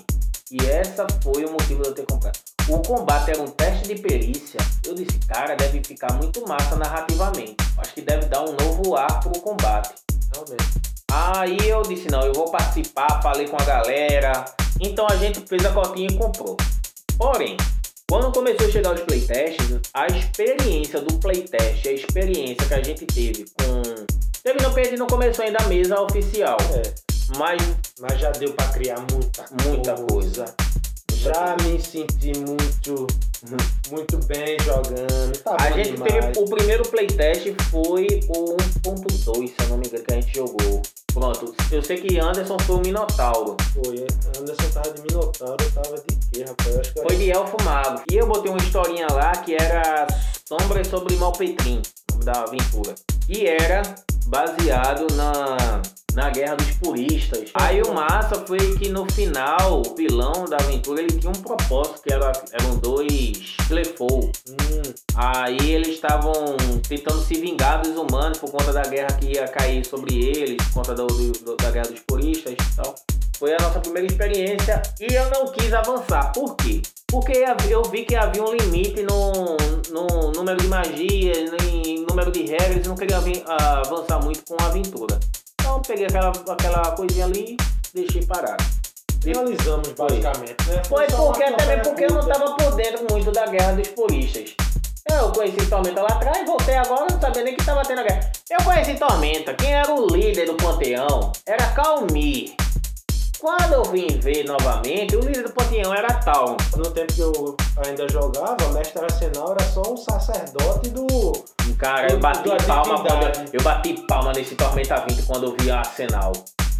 [0.51, 2.37] e essa foi o motivo de eu ter comprado,
[2.69, 4.59] o combate era um teste de perícia,
[4.93, 7.55] eu disse, cara, deve ficar muito massa narrativamente.
[7.77, 9.93] Acho que deve dar um novo ar pro combate.
[10.31, 10.63] Realmente.
[11.11, 14.45] Aí eu disse, não, eu vou participar, falei com a galera.
[14.79, 16.57] Então a gente fez a cotinha e comprou.
[17.17, 17.57] Porém,
[18.09, 23.05] quando começou a chegar os playtests, a experiência do playtest, a experiência que a gente
[23.05, 23.81] teve com...
[24.43, 26.93] Teve não, gente não começou ainda a mesa oficial, É.
[27.37, 27.61] mas
[27.99, 30.45] Mas já deu pra criar muita Muita coisa.
[31.23, 33.07] Já me senti muito,
[33.89, 35.37] muito bem jogando.
[35.41, 36.13] Tá a gente demais.
[36.13, 36.39] teve...
[36.39, 40.81] O primeiro playtest foi o 1.2, se eu não me engano, que a gente jogou.
[41.13, 43.55] Pronto, eu sei que Anderson foi o Minotauro.
[43.73, 44.05] Foi,
[44.37, 46.89] Anderson tava de Minotauro, eu tava de quê, rapaz?
[46.89, 48.01] Que Foi de Elfo Mago.
[48.11, 50.07] E eu botei uma historinha lá que era
[50.59, 51.81] Sombras sobre Malpetrim,
[52.23, 52.93] da aventura.
[53.27, 53.81] E era
[54.27, 55.81] baseado na,
[56.13, 57.49] na Guerra dos Puristas.
[57.55, 62.01] Aí o massa foi que no final, o vilão da aventura, ele tinha um propósito,
[62.03, 64.29] que era, eram dois Clefou.
[64.47, 66.33] Hum, Aí eles estavam
[66.87, 70.73] tentando se vingar dos humanos por conta da guerra que ia cair sobre eles, por
[70.75, 72.93] conta do, do- da guerra dos puristas e tal.
[73.39, 76.31] Foi a nossa primeira experiência e eu não quis avançar.
[76.31, 76.81] Por quê?
[77.13, 79.55] Porque eu vi que havia um limite no,
[79.91, 84.65] no número de magias, em número de regras, e não queria avançar muito com a
[84.65, 85.19] aventura.
[85.61, 87.55] Então eu peguei aquela, aquela coisinha ali
[87.93, 88.63] e deixei parado.
[89.21, 90.81] finalizamos basicamente, né?
[90.89, 92.39] Foi porque também porque eu não curta.
[92.39, 94.55] tava por dentro muito da guerra dos puristas.
[95.11, 98.31] Eu conheci Tormenta lá atrás, voltei agora, não sabia nem que tava tendo a guerra.
[98.49, 102.55] Eu conheci Tormenta, quem era o líder do panteão era Calmir.
[103.43, 106.55] Quando eu vim ver novamente, o líder do panteão era Tal.
[106.77, 111.05] No tempo que eu ainda jogava, Mestre Arsenal era só um sacerdote do.
[111.77, 115.55] Cara, eu Do- bati da palma quando eu bati palma nesse Tormenta 20 quando eu
[115.59, 116.31] vi a Arsenal.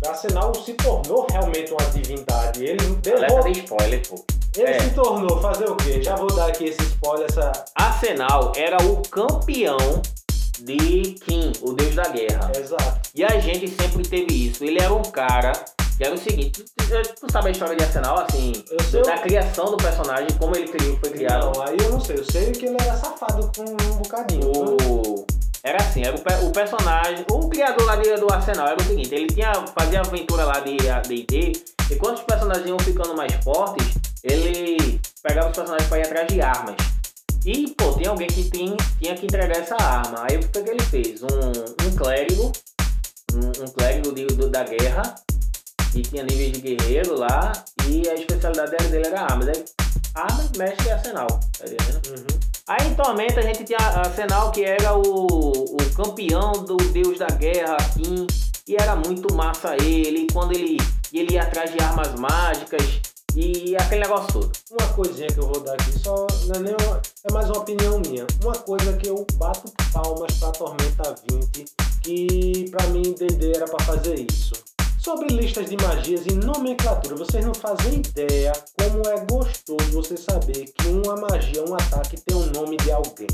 [0.08, 2.64] Arsenal se tornou realmente uma divindade.
[2.64, 3.52] Ele Alerta derrubou.
[3.52, 4.26] de spoiler, pô.
[4.56, 4.80] Ele É.
[4.80, 6.02] se tornou, fazer o quê?
[6.02, 7.52] Já vou dar aqui esse spoiler, essa.
[7.76, 10.02] Arsenal era o campeão
[10.62, 12.50] de Kim, o deus da guerra.
[12.58, 13.02] Exato.
[13.14, 14.64] E a gente sempre teve isso.
[14.64, 15.52] Ele era um cara
[15.98, 19.02] que era o seguinte: tu, tu- tu sabe a história de Arsenal, assim, Eu sei.
[19.04, 21.52] da criação do personagem, como ele criou, foi criado.
[21.56, 22.18] Não, aí eu não sei.
[22.18, 24.46] Eu sei que ele era safado com um bocadinho.
[24.46, 24.78] né?
[24.88, 25.26] O...
[25.66, 29.16] Era assim, era o, o personagem, o criador lá de- do Arsenal era o seguinte,
[29.16, 31.54] ele tinha, fazia aventura lá de D&D,
[31.90, 33.88] e quando os personagens iam ficando mais fortes,
[34.22, 36.76] ele pegava os personagens para ir atrás de armas.
[37.46, 40.26] E, pô, tem alguém que tinha, tinha que entregar essa arma.
[40.30, 41.22] Aí o que, que ele fez?
[41.24, 41.28] Um,
[41.88, 42.52] um clérigo,
[43.34, 45.16] um, um clérigo de- do- da guerra,
[45.96, 47.52] e tinha níveis de guerreiro lá,
[47.88, 49.48] e a especialidade dele, era armas.
[49.50, 49.64] Aí,
[50.16, 51.66] armas, mestre e arsenal, tá?
[52.10, 52.40] Uhum.
[52.68, 57.28] Aí em Tormenta a gente tinha Arsenal que era o, o campeão do deus da
[57.28, 58.26] guerra, Kim,
[58.68, 60.78] e era muito massa ele, quando ele,
[61.12, 63.02] ele ia atrás de armas mágicas
[63.36, 64.52] e aquele negócio todo.
[64.72, 67.58] Uma coisinha que eu vou dar aqui, só não é, nem uma- é mais uma
[67.60, 68.26] opinião minha.
[68.42, 71.66] Uma coisa que eu bato palmas pra Tormenta 20,
[72.02, 74.54] que pra mim D&D era pra fazer isso.
[75.04, 80.72] Sobre listas de magias e nomenclatura, vocês não fazem ideia como é gostoso você saber
[80.72, 83.28] que uma magia, um ataque tem um nome de alguém.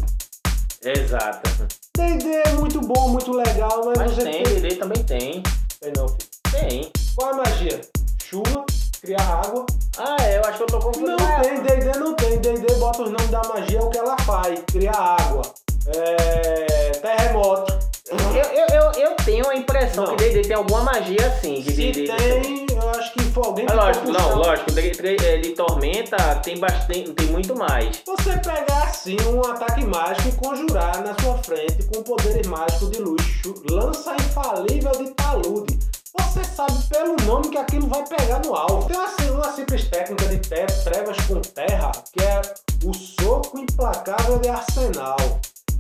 [0.84, 1.68] Exato.
[1.96, 5.44] D&D é muito bom, muito legal, mas, Mas você tem, DD também tem.
[5.80, 6.30] Tem não, filho.
[6.52, 6.92] Tem.
[7.16, 7.82] Qual é a magia?
[8.24, 8.66] Chuva,
[9.00, 9.68] criar água.
[10.00, 11.18] Ah, é, eu acho que eu tô confundindo.
[11.18, 12.40] Não tem, D&D não tem.
[12.40, 14.60] D&D bota os nomes da magia, é o que ela faz.
[14.72, 15.44] Criar água.
[15.86, 16.92] É...
[16.94, 17.89] Terremoto.
[18.12, 20.16] Eu, eu, eu, eu tenho a impressão Não.
[20.16, 21.62] que DD tem alguma magia assim.
[21.62, 22.08] De Se D&D.
[22.08, 24.72] tem, eu acho que foi alguém Ah, lógico, não, lógico.
[24.80, 28.02] É, de Tormenta tem bastante, tem muito mais.
[28.06, 33.00] Você pegar assim um ataque mágico e conjurar na sua frente com poderes mágicos de
[33.00, 35.78] luxo, lança infalível de talude.
[36.18, 38.88] Você sabe pelo nome que aquilo vai pegar no alvo.
[38.88, 42.42] Tem assim, uma simples técnica de trevas com terra, que é
[42.84, 45.18] o soco implacável de arsenal.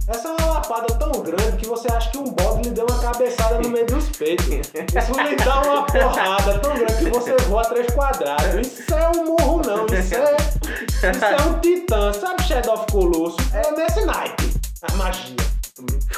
[0.10, 3.00] Essa é uma lapada tão grande que você acha que um bode lhe deu uma
[3.00, 4.48] cabeçada no meio dos peitos.
[4.48, 8.68] Isso lhe dá uma porrada tão grande que você voa três quadrados.
[8.68, 9.86] Isso é um morro, não.
[9.86, 12.12] Isso é, isso é um titã.
[12.12, 13.38] Sabe Shadow of Colosso?
[13.54, 14.52] É nesse naipe.
[14.82, 15.36] A magia.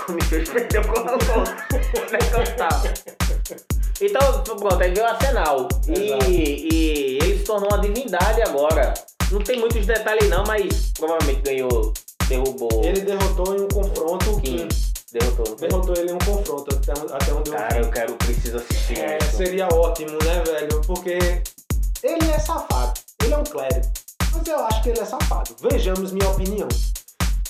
[0.08, 0.92] Me fez perder o.
[0.92, 2.94] Onde é que eu tava?
[4.00, 5.68] Então, pronto, aí veio o Arsenal.
[5.90, 8.94] E, e ele se tornou uma divindade agora.
[9.32, 11.94] Não tem muitos detalhes não, mas provavelmente ganhou,
[12.32, 14.32] derrubou Ele derrotou em um confronto.
[14.32, 14.68] o Kim.
[15.12, 15.56] Derrotou.
[15.58, 19.18] Derrotou ele em um confronto, até, até onde eu Cara, eu quero, preciso assistir É,
[19.22, 19.38] isso.
[19.38, 20.82] seria ótimo, né, velho?
[20.88, 21.18] Porque
[22.04, 22.94] ele é safado.
[23.24, 23.88] Ele é um clérigo.
[24.34, 25.56] Mas eu acho que ele é safado.
[25.70, 26.68] Vejamos minha opinião.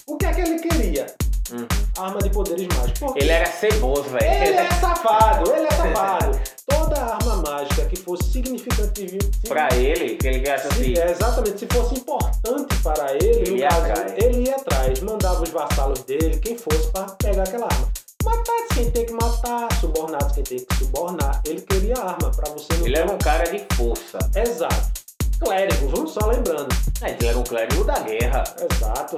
[0.07, 1.05] O que é que ele queria?
[1.51, 1.67] Uhum.
[1.97, 3.13] Arma de poderes mágicos.
[3.15, 4.23] Ele era ceboso, velho.
[4.43, 6.39] ele é safado, ele é safado.
[6.67, 9.17] Toda arma mágica que fosse significativa.
[9.47, 10.93] Pra ele, que ele acha assim.
[10.97, 14.13] É, exatamente, se fosse importante para ele, Ele ia caso, atrás.
[14.17, 17.89] ele ia atrás, mandava os vassalos dele, quem fosse, para pegar aquela arma.
[18.23, 21.41] Matar quem tem que matar, subornar quem tem que subornar.
[21.45, 24.19] Ele queria arma para você não Ele era um cara de força.
[24.35, 25.01] Exato.
[25.39, 26.67] Clérigo, vamos só lembrando.
[27.01, 28.43] É, ele era um clérigo da guerra.
[28.71, 29.17] Exato.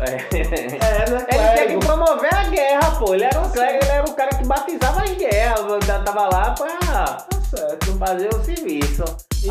[0.00, 0.12] É.
[0.36, 1.26] É, né?
[1.30, 3.14] Ele tinha que promover a guerra, pô.
[3.14, 5.86] Ele era um clérigo, ele era o cara que batizava as guerras.
[6.04, 7.96] Tava lá pra Tá certo.
[7.98, 9.04] fazer o serviço.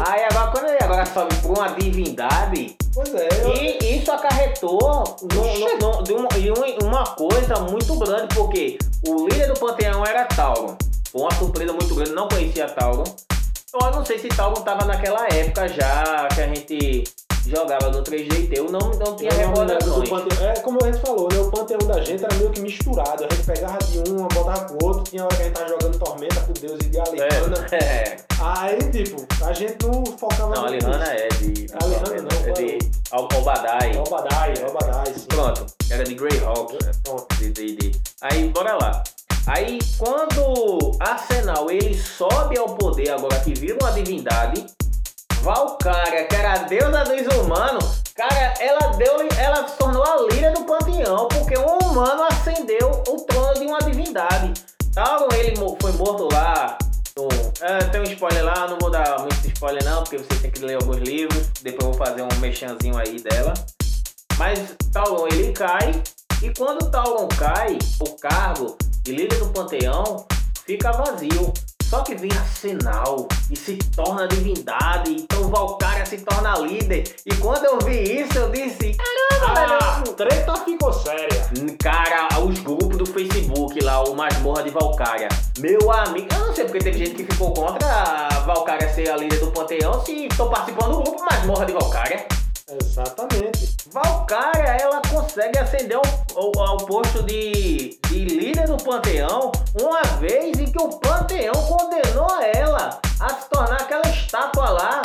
[0.08, 3.54] Aí agora, quando ele agora sobe por uma divindade, Pois é, eu...
[3.56, 9.48] e isso acarretou no- no- no- de um- uma coisa muito grande, porque o líder
[9.54, 10.76] do panteão era Tauron.
[11.12, 13.04] Foi uma surpresa muito grande, não conhecia Tauron.
[13.74, 17.04] Eu não sei se Tauron tava naquela época já que a gente
[17.50, 20.10] jogava no 3DT, eu não, não tinha recordações.
[20.10, 20.50] panteão.
[20.50, 21.40] É como a gente falou, né?
[21.40, 23.26] O panteão da gente era meio que misturado.
[23.26, 25.04] A gente pegava de um, botava pro outro.
[25.04, 27.68] Tinha hora que a gente tava jogando Tormenta com Deus e de Alihana.
[27.72, 28.18] É, é.
[28.40, 31.68] Aí, tipo, a gente não focava Não, a muito Lihana é de.
[31.82, 33.88] Alihana não, é de Obadai.
[33.90, 34.02] nisso.
[34.02, 35.26] Obadai, Obadai, sim.
[35.28, 36.74] Pronto, era de Greyhawk.
[36.74, 36.92] né?
[37.04, 37.36] Pronto.
[37.38, 37.92] de D&D.
[38.22, 39.04] Aí, bora lá.
[39.48, 44.66] Aí, quando Arsenal ele sobe ao poder, agora que vira uma divindade,
[45.42, 50.54] Valkyria, que era a deusa dos humanos, cara, ela deu, ela se tornou a líder
[50.54, 54.54] do panteão, porque um humano ascendeu o trono de uma divindade.
[54.94, 56.78] Tauron, ele mo- foi morto lá.
[57.18, 57.28] no-
[57.62, 60.60] é, tem um spoiler lá, não vou dar muito spoiler não, porque você tem que
[60.62, 61.48] ler alguns livros.
[61.62, 63.54] Depois eu vou fazer um mexanzinho aí dela.
[64.38, 64.60] Mas
[64.94, 65.92] Tauron ele cai
[66.42, 70.26] e quando Tauron cai, o cargo de líder do panteão
[70.66, 71.54] fica vazio.
[71.92, 77.04] Só que vem Arsenal e se torna divindade, então Valkyria se torna líder.
[77.26, 80.14] E quando eu vi isso, eu disse: Caramba, Ah, velho!
[80.14, 81.52] treta ficou séria.
[81.84, 85.28] Cara, os grupos do Facebook lá, o Masmorra de Valkyria.
[85.60, 89.18] Meu amigo, eu não sei porque teve gente que ficou contra a Valkyria ser a
[89.18, 92.26] líder do panteão se estou participando do grupo Masmorra de Valkyria.
[92.82, 93.51] Exatamente.
[93.92, 96.04] Valkyria, ela consegue ascender ao,
[96.36, 102.30] ao- ao posto de, de líder do panteão uma vez em que o panteão condenou
[102.56, 105.02] ela a se tornar aquela estátua lá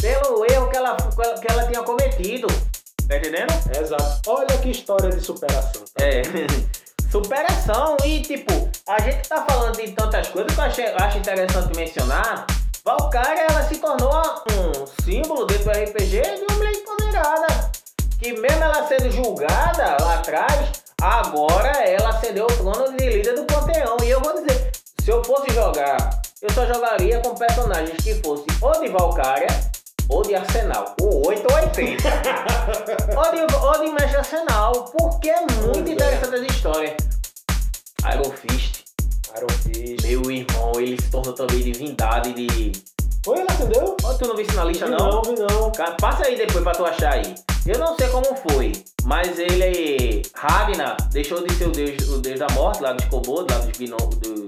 [0.00, 2.46] pelo erro que ela, que ela tinha cometido.
[3.08, 3.52] Tá entendendo?
[3.80, 4.20] Exato.
[4.30, 5.82] Olha que história de superação.
[5.94, 6.04] tá?
[6.04, 6.22] É.
[7.10, 8.52] Superação e tipo,
[8.88, 12.44] a gente tá falando de tantas coisas que eu achei- acho interessante mencionar.
[12.84, 14.10] Valkyria ela se tornou
[14.52, 17.46] um símbolo dentro do RPG de uma mulher empoderada.
[18.18, 23.44] Que mesmo ela sendo julgada lá atrás, agora ela acendeu o trono de líder do
[23.44, 23.96] panteão.
[24.02, 28.46] E eu vou dizer, se eu fosse jogar, eu só jogaria com personagens que fossem
[28.60, 29.46] ou de Valkyria
[30.08, 30.94] ou de Arsenal.
[31.00, 32.08] O 8 ou 80.
[33.16, 34.72] ou, de, ou de Mestre Arsenal.
[34.96, 35.92] Porque é muito Pois é.
[35.92, 36.96] interessante essa história.
[38.12, 38.84] Iron Fist,
[39.36, 40.06] Iron Fist.
[40.06, 42.72] meu irmão, ele se tornou também divindade de.
[43.26, 43.96] Foi, ele acendeu?
[44.04, 44.96] Oh, tu não viu isso na lista, não?
[45.10, 45.72] não, vi não.
[45.72, 47.34] Cara, Passa aí depois pra tu achar aí.
[47.66, 48.70] Eu não sei como foi,
[49.02, 53.52] mas ele, Ragnar, deixou de ser o deus, o deus da morte lá dos kobolds,
[53.52, 54.46] lá dos, gno- dos,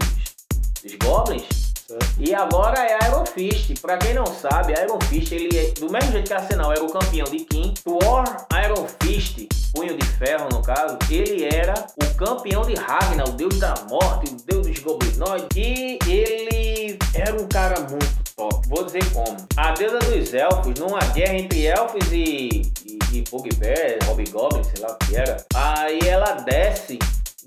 [0.84, 1.42] dos goblins.
[1.88, 2.06] Certo.
[2.20, 3.80] E agora é Iron Fist.
[3.80, 6.92] Pra quem não sabe, Iron Fist, ele é, do mesmo jeito que Arsenal era o
[6.92, 8.22] campeão de Kim, Thor
[8.64, 13.58] Iron Fist, punho de ferro no caso, ele era o campeão de Ragnar, o deus
[13.58, 15.48] da morte, o deus dos goblinoides.
[15.56, 18.66] E ele era um cara muito top.
[18.68, 19.36] Vou dizer como.
[19.56, 24.92] A deusa dos elfos, numa guerra entre elfos e, e, e Bugbear, Hobgoblin, sei lá
[24.92, 25.36] o que era.
[25.54, 26.98] Aí ela desce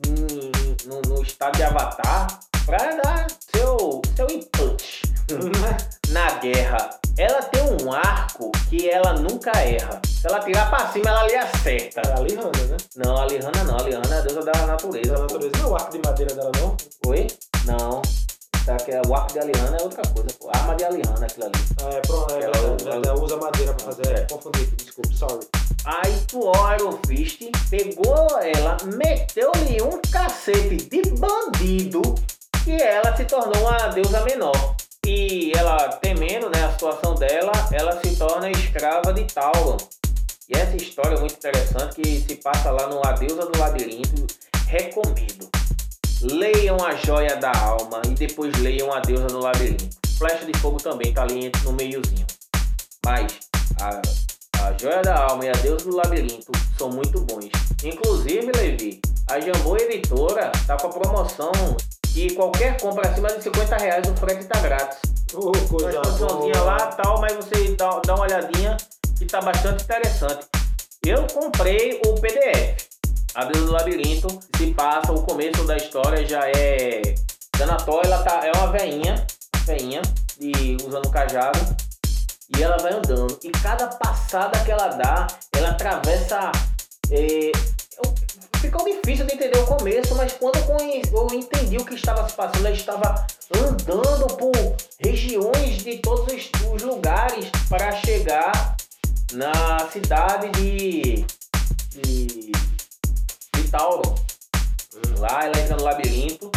[0.06, 0.52] em-
[0.88, 2.28] no, no estado de avatar
[2.66, 5.02] pra dar seu, seu input
[6.10, 7.00] na guerra.
[7.18, 10.02] Ela tem um arco que ela nunca erra.
[10.08, 12.02] Se ela tirar pra cima, ela lhe acerta.
[12.02, 12.78] É a Lihana, né?
[12.96, 13.78] Não, a Lihana não.
[13.78, 15.14] A Lihana é a deusa da natureza.
[15.14, 15.52] Da natureza.
[15.58, 16.76] Não é o arco de madeira dela, não?
[17.08, 17.28] Oi?
[17.66, 18.02] Não.
[18.66, 20.30] Tá, que é o arco de Alihana é outra coisa.
[20.40, 20.50] Pô.
[20.54, 21.96] Arma de Alihana aquilo ali.
[21.96, 22.34] É, pronto.
[22.34, 24.08] É, Ela- verdade, ela- ela usa madeira pra fazer.
[24.20, 24.22] É.
[24.30, 25.48] Confundi aqui, desculpa, sorry.
[25.86, 32.02] Aí Tuor Iron Fist pegou ela, meteu-lhe um cacete de bandido
[32.64, 34.76] que ela se tornou uma deusa menor.
[35.08, 39.78] E ela temendo situação dela, ela se torna escrava de Tauron.
[40.50, 44.26] E essa história é muito interessante que se passa lá no A Deusa do Labirinto.
[44.68, 45.48] Recomendo.
[46.24, 49.90] Leiam a Joia da Alma e depois leiam a Deusa do Labirinto.
[50.20, 52.28] Flecha de Fogo também tá ali no meiozinho.
[53.04, 53.40] Mas
[53.82, 54.00] a,
[54.68, 57.50] a Joia da Alma e a Deusa do Labirinto são muito bons.
[57.84, 61.52] Inclusive, Levi, a Jambô Editora tá com a promoção
[62.16, 65.00] e qualquer compra acima de 50 reais o frete tá grátis.
[65.34, 66.62] Oh, coisa boa.
[66.62, 68.78] lá tal, mas você dá, dá uma olhadinha
[69.18, 70.46] que tá bastante interessante.
[71.04, 72.91] Eu comprei o PDF.
[73.34, 77.02] A Deus do Labirinto se passa, o começo da história já é.
[77.58, 79.26] Dana ela tá, é uma veinha,
[79.66, 80.02] veinha,
[80.86, 81.60] usando cajado,
[82.58, 83.40] e ela vai andando.
[83.42, 86.52] E cada passada que ela dá, ela atravessa.
[87.10, 87.52] É,
[88.58, 92.66] ficou difícil de entender o começo, mas quando eu entendi o que estava se passando,
[92.66, 94.52] ela estava andando por
[95.00, 98.76] regiões de todos os lugares para chegar
[99.34, 101.26] na cidade de,
[101.96, 102.52] de,
[103.72, 104.16] de Tauro.
[105.20, 106.52] Lá ela entra no labirinto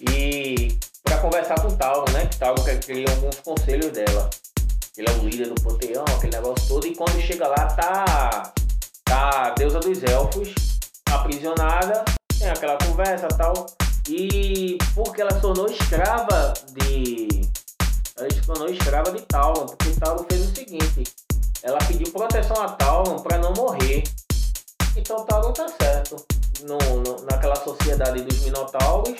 [0.00, 2.26] e para conversar com Tauro, né?
[2.26, 4.30] Que Tauro queria alguns conselhos dela.
[4.96, 6.86] Ele é o líder do panteão, aquele negócio todo.
[6.86, 8.52] E quando chega lá, tá,
[9.04, 10.54] tá a deusa dos elfos
[11.10, 12.04] aprisionada,
[12.38, 13.66] tem aquela conversa tal.
[14.08, 17.28] E porque ela se tornou escrava de.
[18.16, 21.04] Ela se tornou escrava de Tauron, porque Tauron fez o seguinte:
[21.62, 24.04] ela pediu proteção a Tauron para não morrer.
[24.96, 26.24] Então Tauron tá certo.
[26.62, 29.18] No, no, naquela sociedade dos Minotauros,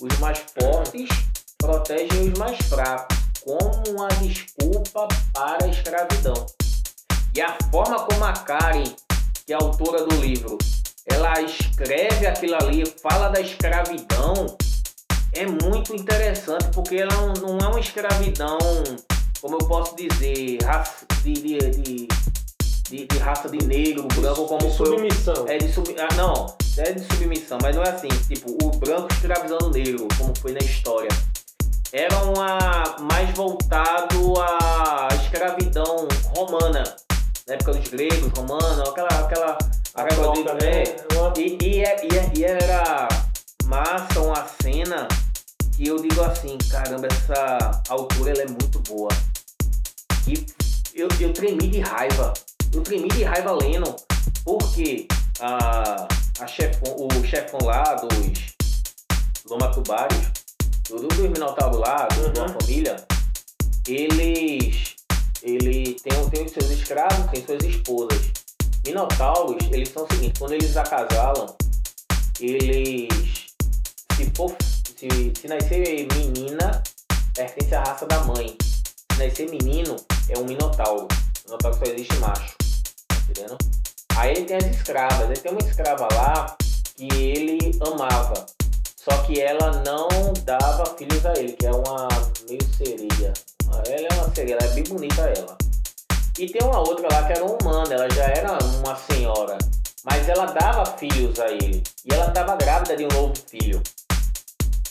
[0.00, 1.08] os mais fortes
[1.58, 6.46] protegem os mais fracos, como uma desculpa para a escravidão.
[7.34, 8.84] E a forma como a Karen,
[9.46, 10.58] que é autora do livro,
[11.06, 14.56] ela escreve aquilo ali, fala da escravidão,
[15.32, 18.58] é muito interessante, porque ela não é uma escravidão,
[19.40, 20.58] como eu posso dizer,
[21.22, 22.08] de, de, de,
[22.88, 25.46] de, de raça de negro, branco, como de submissão.
[25.48, 26.46] É de sub, ah, não,
[26.78, 30.52] é de submissão, mas não é assim, tipo, o branco escravizando o negro, como foi
[30.52, 31.10] na história.
[31.92, 36.82] Era uma mais voltado à escravidão romana,
[37.46, 39.58] na época dos gregos, romanos, aquela, aquela
[39.96, 40.82] Agora, né?
[41.36, 43.06] e, e, é, e, é, e era
[43.66, 45.06] massa uma cena
[45.76, 49.08] que eu digo assim, caramba, essa altura ela é muito boa.
[50.26, 50.44] E
[50.94, 52.34] eu, eu tremi de raiva.
[52.74, 53.94] Eu tremi de raiva lendo.
[54.44, 55.06] Porque
[55.40, 56.08] a,
[56.40, 58.54] a chefão, o chefão lá dos
[59.46, 60.26] Lomatubários,
[60.88, 62.32] do, dos Minotauro lá, do, uhum.
[62.32, 62.96] da família,
[63.86, 64.96] eles,
[65.42, 68.32] ele tem, tem os seus escravos, tem suas esposas.
[68.84, 71.54] Minotauros, eles são o seguinte, quando eles acasalam,
[72.40, 73.46] eles
[74.16, 74.54] se, for,
[74.98, 76.82] se, se nascer menina,
[77.34, 78.56] pertence à raça da mãe.
[79.12, 79.96] Se nascer menino,
[80.28, 81.06] é um minotauro.
[81.46, 82.63] Minotauro só existe macho.
[83.28, 83.58] Entendendo?
[84.16, 85.30] Aí ele tem as escravas.
[85.30, 86.56] Ele tem uma escrava lá
[86.96, 88.46] que ele amava.
[88.96, 90.08] Só que ela não
[90.44, 92.08] dava filhos a ele, que é uma
[92.48, 93.32] meio sereia.
[93.86, 95.56] Ela é uma sereia, ela é bem bonita ela.
[96.38, 99.56] E tem uma outra lá que era humana, ela já era uma senhora,
[100.04, 101.82] mas ela dava filhos a ele.
[102.04, 103.82] E ela estava grávida de um novo filho.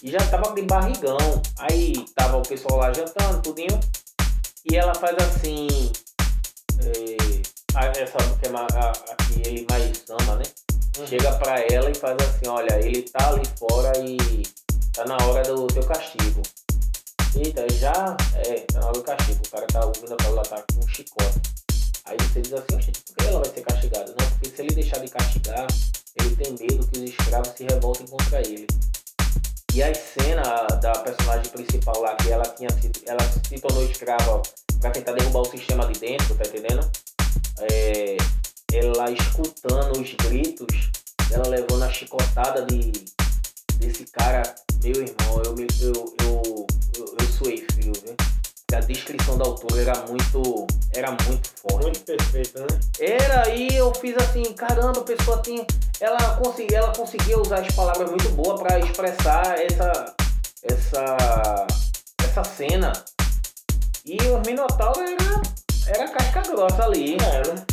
[0.01, 1.17] E já estava de barrigão.
[1.57, 3.79] Aí tava o pessoal lá jantando, tudinho.
[4.69, 5.91] E ela faz assim.
[6.79, 7.22] É,
[8.03, 10.43] essa que, é a, a, que ele mais ama, né?
[10.97, 11.07] Uhum.
[11.07, 14.43] Chega pra ela e faz assim, olha, ele tá ali fora e
[14.93, 16.41] tá na hora do teu castigo.
[17.35, 19.41] Eita, já é, tá na hora do castigo.
[19.45, 21.41] O cara tá, o Minotauro lá tá com um chicote.
[22.05, 24.15] Aí você diz assim, gente, por que ela vai ser castigada?
[24.19, 25.67] Não, porque se ele deixar de castigar,
[26.19, 28.67] ele tem medo que os escravos se revoltem contra ele.
[29.73, 32.69] E a cena da personagem principal lá, que ela tinha
[33.07, 34.43] ela se tornou escrava
[34.79, 36.87] pra tentar derrubar o sistema de dentro, tá entendendo?
[37.71, 38.17] É,
[38.73, 40.89] ela escutando os gritos,
[41.31, 42.91] ela levando a chicotada de,
[43.75, 44.43] desse cara,
[44.83, 48.15] meu irmão, eu, eu, eu eu, eu suei frio, viu?
[48.73, 51.83] a descrição da autora era muito, era muito forte.
[51.83, 52.79] Muito perfeita, né?
[52.99, 55.65] Era, e eu fiz assim, caramba, a pessoa tinha.
[55.99, 60.15] Ela conseguia, ela conseguia usar as palavras muito boas para expressar essa.
[60.63, 61.67] essa.
[62.23, 62.91] essa cena.
[64.05, 65.62] E o Minotauro era.
[65.87, 67.17] Era casca grossa ali.
[67.17, 67.65] Né?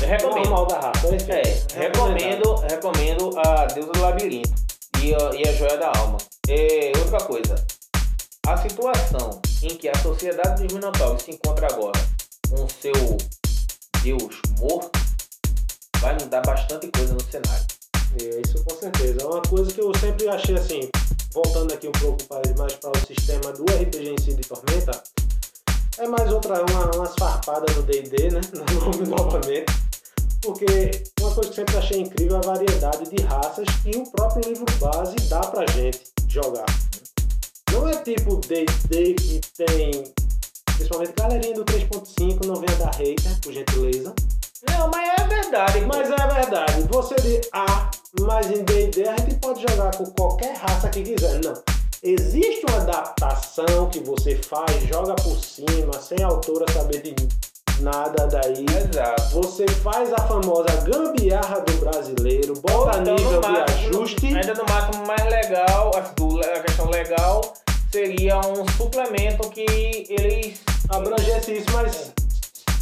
[0.00, 0.66] Eu recomendo.
[0.66, 4.54] da raça, é, é, recomendo, recomendo a Deus do Labirinto
[5.02, 6.18] e a, e a Joia da Alma.
[6.48, 7.54] E outra coisa,
[8.46, 12.00] a situação em que a sociedade dos Minotauros se encontra agora
[12.48, 13.18] com seu
[14.02, 14.90] Deus morto
[16.00, 17.66] vai mudar bastante coisa no cenário.
[18.22, 19.18] É, isso com certeza.
[19.20, 20.88] É uma coisa que eu sempre achei assim,
[21.32, 22.18] voltando aqui um pouco
[22.56, 25.02] mais para o sistema do RPG em si de Tormenta,
[25.98, 28.40] É mais outra, uma, umas farpadas no D&D, né?
[28.54, 29.66] No nome novamente.
[30.40, 34.48] Porque uma coisa que sempre achei incrível é a variedade de raças que o próprio
[34.48, 36.66] livro base dá pra gente jogar.
[37.72, 40.04] Não é tipo D&D que tem,
[40.76, 44.14] principalmente galerinha do 3.5, não venha dar hater, por gentileza.
[44.70, 45.80] Não, mas é verdade.
[45.80, 46.82] Mas é verdade.
[46.90, 47.90] Você de A,
[48.20, 51.40] mas em D&D a gente pode jogar com qualquer raça que quiser.
[51.42, 51.77] Não.
[52.02, 57.14] Existe uma adaptação que você faz, joga por cima, sem a autora saber de
[57.80, 58.64] nada daí.
[58.64, 59.22] Exato.
[59.40, 64.26] Você faz a famosa gambiarra do brasileiro, bota Então, nível no de máximo- ajuste.
[64.26, 67.52] Ainda no máximo mais legal, a, questão legal
[67.90, 69.66] seria um suplemento que
[70.08, 70.60] eles.
[70.90, 72.12] Abrangesse isso, mas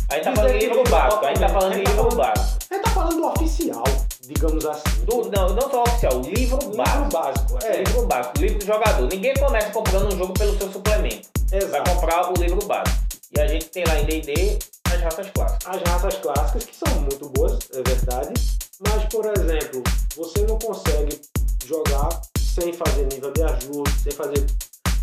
[0.08, 2.58] A gente tá falando de livro básico, a gente tá falando de livro básico.
[2.70, 3.84] a gente tá falando do oficial,
[4.26, 5.04] digamos assim.
[5.04, 7.10] Do, não, não só oficial, livro livro básico.
[7.12, 7.58] básico.
[7.64, 9.08] É, Livro básico, livro do jogador.
[9.08, 11.28] Ninguém começa comprando um jogo pelo seu suplemento.
[11.50, 11.90] Vai exato.
[11.90, 12.98] comprar o livro básico.
[13.36, 14.58] E a gente tem lá em D&D
[14.92, 15.66] as raças clássicas.
[15.66, 18.32] as raças clássicas, que são muito boas, é verdade.
[18.80, 19.82] Mas, por exemplo,
[20.16, 21.20] você não consegue
[21.64, 22.08] jogar
[22.38, 24.46] sem fazer nível de ajuste, sem fazer.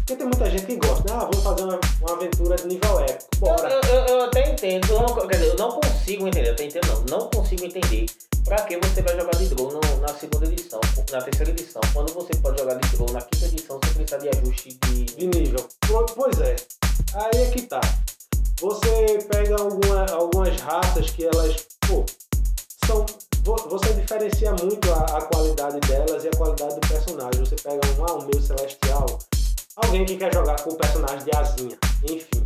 [0.05, 1.19] Porque tem muita gente que gosta, né?
[1.21, 3.27] Ah, vou fazer uma, uma aventura de nível épico.
[3.35, 3.69] Eu, Bora.
[3.69, 6.65] eu, eu- eu até entendo, eu não, quer dizer, eu não consigo entender, eu até
[6.65, 8.05] entendo não, não consigo entender
[8.43, 10.81] pra que você vai jogar de draw no- na segunda edição,
[11.11, 14.29] na terceira edição, quando você pode jogar de draw na quinta edição sem precisar de
[14.37, 15.03] ajuste de...
[15.05, 15.65] De nível.
[15.87, 16.55] Po- Pois é.
[17.13, 17.79] Aí é que tá.
[18.59, 22.03] Você pega alguma, algumas raças que elas, pô,
[22.85, 23.05] são.
[23.43, 27.39] vo- Você diferencia muito a, a qualidade delas e a qualidade do personagem.
[27.45, 29.05] Você pega um, ah, um meio celestial,
[29.77, 32.43] alguém que quer jogar com o personagem de asinha, enfim.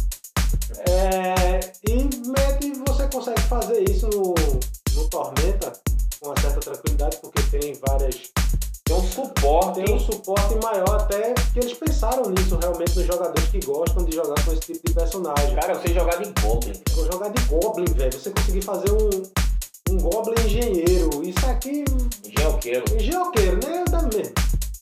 [0.89, 1.59] É,
[1.89, 1.93] e
[2.29, 4.33] mete, você consegue fazer isso no,
[4.93, 5.73] no Tormenta
[6.19, 8.15] com uma certa tranquilidade, porque tem várias
[8.83, 13.49] Tem um suporte, tem um suporte maior até que eles pensaram nisso realmente nos jogadores
[13.49, 15.55] que gostam de jogar com esse tipo de personagem.
[15.55, 18.13] cara, você jogar de Goblin, Vou jogar de Goblin, velho.
[18.13, 21.23] Você conseguir fazer um, um Goblin engenheiro.
[21.23, 21.83] Isso aqui,
[22.25, 22.85] engenhoqueiro.
[22.95, 23.83] engenhoqueiro, né?
[24.13, 24.33] Mesmo.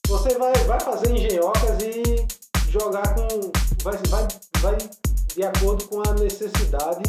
[0.08, 2.15] Você vai, vai fazer engenhocas e
[2.80, 3.52] jogar com.
[3.84, 4.28] Vai, vai,
[4.60, 4.78] vai
[5.36, 7.04] de acordo com a necessidade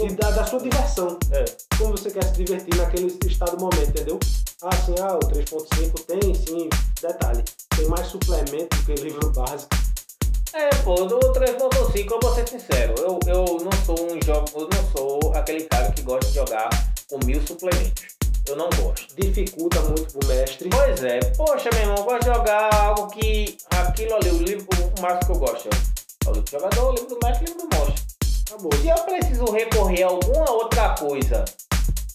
[0.00, 1.18] e da, da sua diversão.
[1.30, 1.44] É.
[1.78, 4.18] Como você quer se divertir naquele estado momento, entendeu?
[4.62, 6.68] Ah, sim, ah, o 3.5 tem, sim.
[7.00, 7.44] Detalhe,
[7.76, 9.70] tem mais suplemento do que livro básico.
[10.54, 14.68] É, pô, do 3.5 eu vou ser sincero, eu, eu não sou um jogo, eu
[14.68, 16.68] não sou aquele cara que gosta de jogar
[17.08, 18.04] com mil suplementos.
[18.48, 19.14] Eu não gosto.
[19.16, 20.68] Dificulta muito pro mestre.
[20.68, 23.56] Pois é, poxa meu irmão, eu gosto de jogar algo que.
[23.70, 24.66] aquilo ali, o livro,
[24.98, 27.50] o máximo que eu gosto é o livro do jogador, o livro do mestre e
[27.50, 28.04] o livro do monstro.
[28.48, 28.72] Acabou.
[28.74, 31.44] Se eu preciso recorrer a alguma outra coisa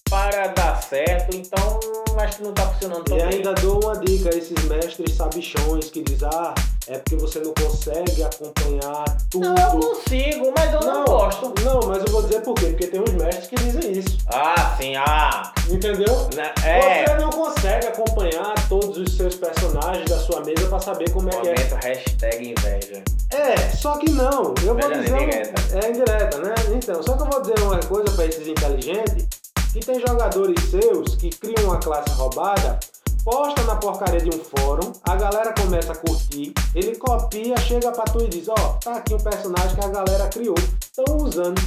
[0.09, 1.79] para dar certo, então
[2.19, 3.29] acho que não tá funcionando tão E bem.
[3.37, 6.53] ainda dou uma dica a esses mestres sabichões que dizem, ah,
[6.87, 9.47] é porque você não consegue acompanhar tudo.
[9.49, 11.53] Não, eu consigo, mas eu não, gosto.
[11.63, 12.67] Não, mas eu vou dizer por quê.
[12.67, 14.17] Porque tem uns mestres que dizem isso.
[14.27, 15.53] Ah, sim, ah.
[15.69, 16.29] Entendeu?
[16.35, 17.05] né, É.
[17.05, 21.31] Você não consegue acompanhar todos os seus personagens da sua mesa pra saber como é
[21.41, 21.53] que é.
[21.83, 23.03] Hashtag inveja.
[23.31, 24.53] É, só que não.
[24.65, 25.13] Eu vou Inveja dizer.
[25.13, 25.61] um- indireta.
[25.85, 26.55] É indireta, né?
[26.73, 29.27] Então, só que eu vou dizer uma coisa pra esses inteligentes:
[29.73, 32.79] que tem jogadores seus que criam uma classe roubada,
[33.23, 38.05] posta na porcaria de um fórum, a galera começa a curtir, ele copia, chega pra
[38.05, 41.61] tu e diz: Ó, tá aqui um personagem que a galera criou, estão usando.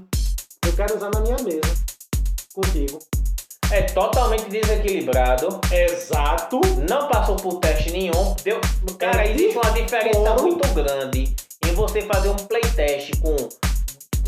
[0.66, 1.74] Eu quero usar na minha mesa.
[2.54, 2.98] Contigo.
[3.70, 5.60] É totalmente desequilibrado.
[5.70, 6.60] Exato.
[6.88, 8.34] Não passou por teste nenhum.
[8.42, 8.60] Deu,
[8.98, 10.42] cara, É existe uma diferença fórum.
[10.42, 11.34] muito grande
[11.64, 13.36] em você fazer um playtest com,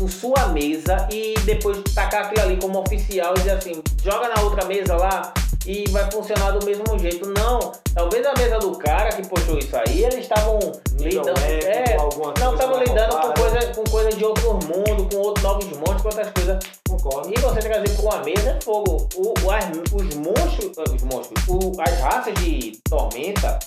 [0.03, 4.41] com sua mesa e depois tacar aquilo ali como oficial e dizer assim, joga na
[4.41, 5.33] outra mesa lá
[5.65, 7.25] e vai funcionar do mesmo jeito.
[7.29, 10.59] Não, talvez a mesa do cara que postou isso aí, eles estavam
[10.99, 11.39] lidando.
[11.39, 13.41] É, alguma não, coisa estavam lidando com roubada.
[13.41, 16.59] coisa, com coisa de outro mundo, com outros novos monstros, com outras coisas.
[16.89, 17.31] Concordo.
[17.33, 19.07] E você trazer para uma mesa é fogo.
[19.15, 23.57] O, as- os monstros, os monstros, o- as raças de tormenta,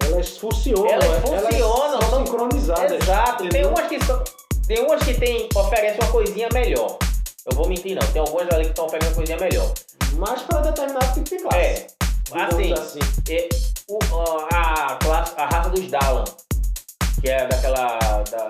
[0.00, 0.86] Elas funcionam.
[0.86, 2.92] Elas é- funcionam, são são- sincronizadas.
[3.02, 3.38] exato.
[3.38, 3.70] Tem entendeu?
[3.70, 4.22] umas que são,
[4.68, 6.98] tem umas que tem, oferecem uma coisinha melhor.
[7.50, 9.72] Eu vou mentir não, tem algumas ali que estão oferecendo uma coisinha melhor.
[10.18, 11.56] Mas para determinado tipo de classe.
[11.56, 11.86] É,
[12.34, 12.98] assim, assim.
[13.30, 13.48] é,
[13.88, 13.98] o-
[14.54, 16.24] a, classe, a raça dos Dalan,
[17.22, 17.98] que é daquela
[18.30, 18.48] da,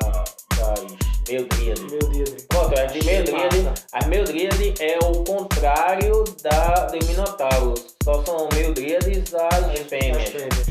[0.56, 0.80] das
[1.28, 1.82] Meldríades.
[1.84, 2.30] Meu Deus.
[2.48, 7.74] Pronto, as de Meldríade, as Meldríade é o contrário da do Minotauro.
[8.02, 10.22] Só são Meldríades as fêmeas.
[10.24, 10.66] As fêmeas.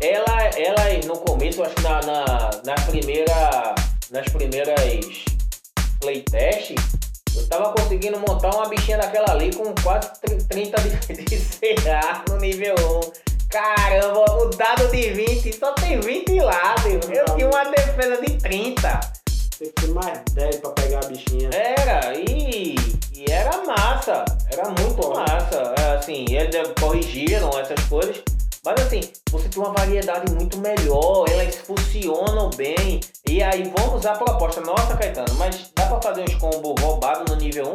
[0.00, 3.74] Ela, ela no começo, acho que na, na, na primeira,
[4.10, 5.24] nas primeiras
[6.00, 6.74] playtest,
[7.36, 12.22] eu tava conseguindo montar uma bichinha daquela ali com quase tri- 30 de, de CA
[12.28, 13.24] no nível 1.
[13.48, 16.84] Caramba, o dado de 20 só tem 20 lados.
[17.08, 19.00] Eu tinha uma defesa de 30.
[19.58, 21.50] Tem que ser mais 10 pra pegar a bichinha.
[21.52, 22.74] Era, e,
[23.12, 24.24] e era massa.
[24.52, 25.72] Era muito massa.
[25.78, 28.16] É, Assim, eles corrigiram essas coisas.
[28.64, 29.00] Mas assim,
[29.30, 32.98] você tem uma variedade muito melhor, elas funcionam bem.
[33.28, 34.62] E aí vamos à proposta.
[34.62, 37.74] Nossa, Caetano, mas dá pra fazer uns combos roubados no nível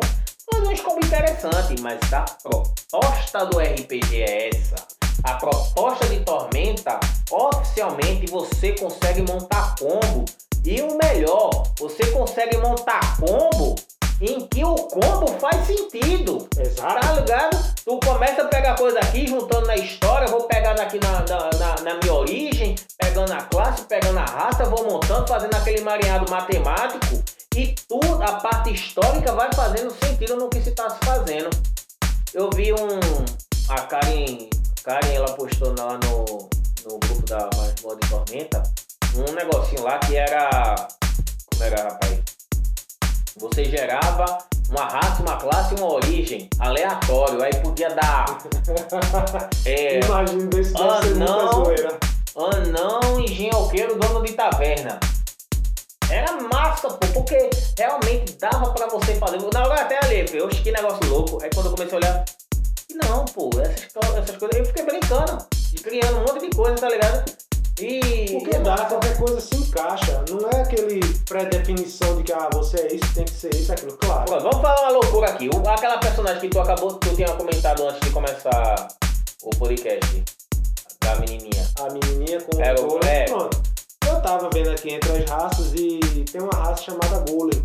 [0.51, 0.55] 1?
[0.55, 4.75] Fazer uns combos interessantes, mas a proposta do RPG é essa.
[5.23, 10.25] A proposta de Tormenta, oficialmente você consegue montar combo.
[10.65, 13.75] E o melhor, você consegue montar combo
[14.21, 16.47] em que o combo faz sentido.
[16.57, 16.99] Exato.
[17.07, 17.73] Tá ligado?
[17.85, 21.81] Tu começa a pegar coisa aqui, juntando na história, vou pegando aqui na, na, na-
[21.81, 27.23] na minha origem, pegando a classe, pegando a raça, vou montando, fazendo aquele mareado matemático.
[27.55, 31.49] E tudo, a parte histórica vai fazendo sentido no que se está se fazendo.
[32.33, 32.99] Eu vi um.
[33.69, 34.49] A Karen.
[34.83, 36.49] Karen ela postou lá no,
[36.87, 38.63] no grupo da Mais de Tormenta
[39.15, 40.75] um negocinho lá que era.
[41.51, 42.18] Como era, rapaz?
[43.39, 44.37] Você gerava
[44.69, 47.41] uma raça, uma classe e uma origem aleatório.
[47.41, 48.25] Aí podia dar.
[49.65, 51.51] É, Imagina desse deve ser muita não.
[51.65, 51.99] zoeira.
[52.35, 54.99] anão, engenhoqueiro, dono de taverna.
[56.09, 59.37] Era massa, pô, porque realmente dava pra você fazer.
[59.53, 61.39] Na hora até ali, eu oxe, que negócio louco.
[61.43, 62.25] Aí quando eu comecei a olhar,
[63.07, 64.57] não, pô, essas, essas coisas.
[64.57, 65.37] Eu fiquei brincando,
[65.83, 67.23] criando um monte de coisa, tá ligado?
[67.81, 68.39] E.
[68.39, 70.23] Porque dá, qualquer coisa se encaixa.
[70.29, 73.93] Não é aquele pré-definição de que ah, você é isso, tem que ser isso, aquilo.
[73.97, 74.25] Claro.
[74.41, 75.49] Vamos falar uma loucura aqui.
[75.53, 78.87] O- aquela personagem que tu acabou, tu tinha comentado antes de começar
[79.43, 80.23] o podcast,
[81.01, 81.67] da menininha.
[81.79, 83.09] A menininha com É, o golem.
[83.09, 83.23] é.
[83.25, 83.61] Pronto.
[84.07, 85.99] Eu tava vendo aqui entre as raças e
[86.31, 87.61] tem uma raça chamada golem.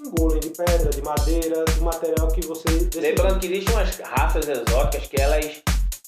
[0.00, 3.00] Um golem de pedra, de madeira, do material que você decidir.
[3.00, 5.46] Lembrando que existem umas raças exóticas que elas,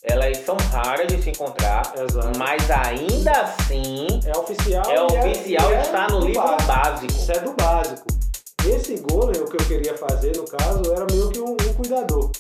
[0.07, 2.39] elas são raras de se encontrar, Exato.
[2.39, 4.85] mas ainda assim É oficial.
[4.89, 6.67] é e oficial e está no livro básico.
[6.69, 7.07] básico.
[7.13, 8.07] Isso é do básico.
[8.67, 12.31] Esse golem, o que eu queria fazer, no caso, era meio que um, um cuidador.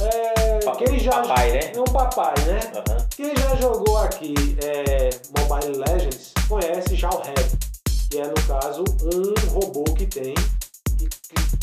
[0.00, 1.72] É, Pa- quem já, papai, né?
[1.74, 2.60] É um papai, né?
[3.14, 4.34] Quem já jogou aqui
[4.64, 7.50] é, Mobile Legends conhece Jalhead,
[8.10, 10.59] que é, no caso, um robô que tem, que, que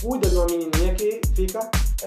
[0.02, 1.60] cuida de uma menininha que fica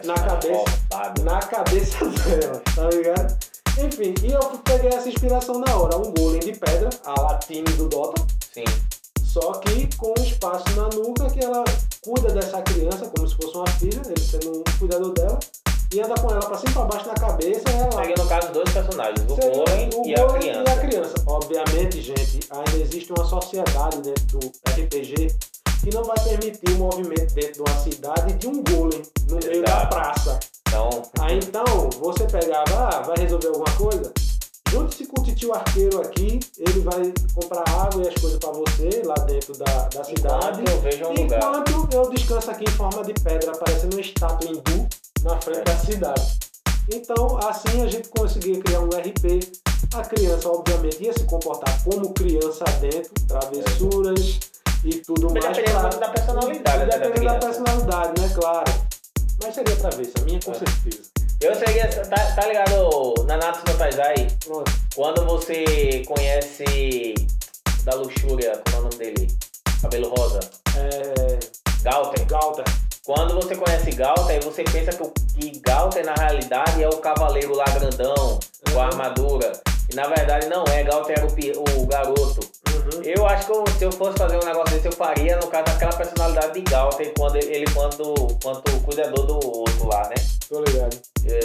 [0.05, 1.22] na cabeça, Roubado.
[1.24, 3.36] na cabeça dela, tá ligado?
[3.78, 7.88] Enfim, e eu peguei essa inspiração na hora, um golem de pedra, a latine do
[7.88, 8.22] Dota,
[8.53, 8.64] Sim.
[9.24, 11.64] só que com um espaço na nuca que ela
[12.03, 15.38] cuida dessa criança como se fosse uma filha, ele sendo um cuidador dela,
[15.93, 18.53] e anda com ela pra cima e pra baixo na cabeça, ela Peguei no caso
[18.53, 20.64] dois personagens, o Seria Golem o e a criança.
[20.66, 21.14] e a criança.
[21.26, 25.34] Obviamente, gente, ainda existe uma sociedade dentro do RPG
[25.83, 29.62] que não vai permitir o movimento dentro de uma cidade de um golem no meio
[29.62, 29.89] da Exato.
[29.95, 30.39] praça.
[30.68, 31.64] Então, Aí então,
[32.01, 34.12] você pegava, ah, vai resolver alguma coisa?
[34.70, 39.03] Junte-se com o titio arqueiro aqui, ele vai comprar água e as coisas pra você
[39.05, 40.61] lá dentro da, da cidade.
[40.61, 41.39] enquanto eu vejo um lugar.
[41.41, 44.87] Enquanto eu descanso aqui em forma de pedra, parecendo uma estátua hindu
[45.24, 45.64] na frente É.
[45.64, 46.39] da cidade.
[46.93, 49.51] Então, assim a gente conseguia criar um RP.
[49.93, 54.39] A criança, obviamente, ia se comportar como criança dentro, travessuras
[54.85, 55.57] e tudo Mas mais.
[55.57, 57.47] dependendo muito da personalidade, né, da Dependendo da, criança.
[57.62, 58.31] personalidade, né?
[58.35, 58.72] Claro.
[59.43, 60.55] Mas seria travessa, a minha com É.
[60.55, 61.11] certeza.
[61.41, 64.26] Eu que tá, tá ligado Nanatsu no Taizai?
[64.95, 67.14] Quando você conhece
[67.85, 69.28] da luxúria, como é o nome dele?
[69.81, 70.41] Cabelo rosa.
[70.76, 71.39] É,
[71.83, 72.26] Galter.
[72.26, 72.62] Galta.
[73.07, 76.99] Quando você conhece Galter, aí você pensa que, o- que Galter na realidade é o
[76.99, 78.39] cavaleiro lá grandão,
[78.70, 78.89] com a Uhum.
[78.91, 79.53] armadura.
[79.93, 82.41] E na verdade não é, Galter era o, o garoto.
[82.70, 83.03] Uhum.
[83.05, 85.64] Eu acho que eu- se eu fosse fazer um negócio desse, eu faria, no caso,
[85.74, 90.14] aquela personalidade de Galter, quando ele, ele quanto, quanto o cuidador do outro lá, né?
[90.49, 90.97] Tô ligado.
[91.26, 91.41] É,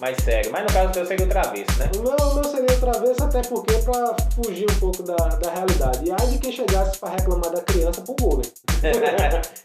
[0.00, 0.50] mais sério.
[0.52, 1.90] Mas no caso do seu seria o travesso, né?
[1.96, 6.04] O meu, o meu seria travessa até porque pra fugir um pouco da, da realidade.
[6.04, 8.50] E aí de quem chegasse pra reclamar da criança pro golem.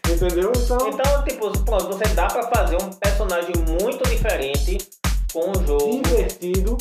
[0.08, 0.52] Entendeu?
[0.56, 4.78] Então, Então, tipo, pronto, você dá pra fazer um personagem muito diferente
[5.32, 6.02] com o jogo.
[6.02, 6.78] divertido.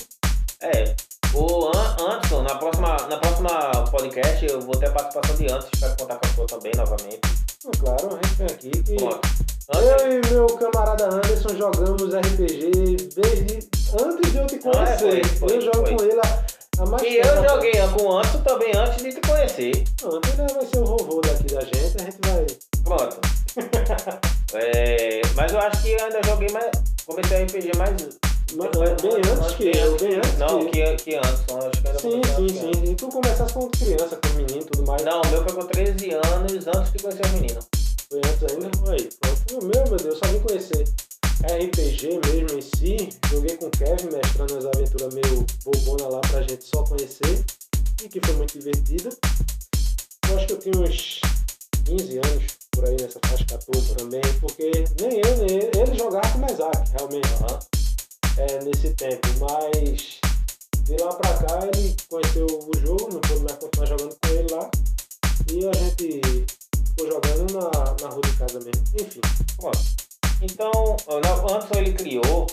[0.62, 0.96] É.
[1.34, 3.50] O An Anderson, na próxima, na próxima
[3.92, 7.20] podcast, eu vou ter a participação de Anderson, espero contar com a sua também novamente.
[7.80, 8.96] Claro, a gente vem aqui que.
[8.96, 9.30] Pronto.
[9.74, 13.70] Anderson, Eu e meu camarada Anderson jogamos RPG desde
[14.02, 14.82] antes de eu te conhecer.
[14.82, 15.96] Ah, foi, foi, eu jogo foi.
[15.96, 16.46] com ele há,
[16.80, 17.28] há mais e tempo.
[17.28, 19.84] eu joguei com o Anderson também antes de te conhecer.
[19.98, 22.46] Pronto, ele vai ser o vovô daqui da gente, a gente vai.
[22.84, 23.20] Pronto.
[24.54, 26.72] É, mas eu acho que eu ainda joguei mais.
[27.06, 27.92] Comecei RPG mais.
[28.56, 31.58] Ma- Bem antes que eu, bem antes Não, que que, que Anderson.
[31.60, 32.92] Acho que ainda Sim, sim, antes sim.
[32.92, 35.04] E tu começaste com criança, com menino e tudo mais.
[35.04, 37.60] Não, o meu foi com 13 anos antes de conhecer o menino.
[38.10, 38.92] Foi antes ainda?
[38.92, 39.38] Aí, pronto.
[39.60, 40.84] O meu, meu Deus, só vim conhecer
[41.44, 43.10] RPG mesmo em si.
[43.30, 47.44] Joguei com o Kevin, mestrando as aventuras meio bobona lá pra gente só conhecer.
[48.04, 49.10] E que foi muito divertida.
[50.30, 51.22] Eu acho que eu tinha uns
[51.86, 54.72] 15 anos, por aí nessa faixa 14 também, porque
[55.02, 57.60] nem eu, nem ele, ele jogava com Mesac, realmente, Aham.
[58.38, 60.20] É, nesse tempo, mas
[60.84, 64.54] de lá pra cá ele conheceu o jogo, não pôde mais continuar jogando com ele
[64.54, 64.70] lá,
[65.52, 66.22] e a gente
[66.88, 68.84] ficou jogando na, na rua de casa mesmo.
[69.00, 69.22] Enfim.
[70.42, 70.72] Então,
[71.08, 72.48] o Anderson ele criou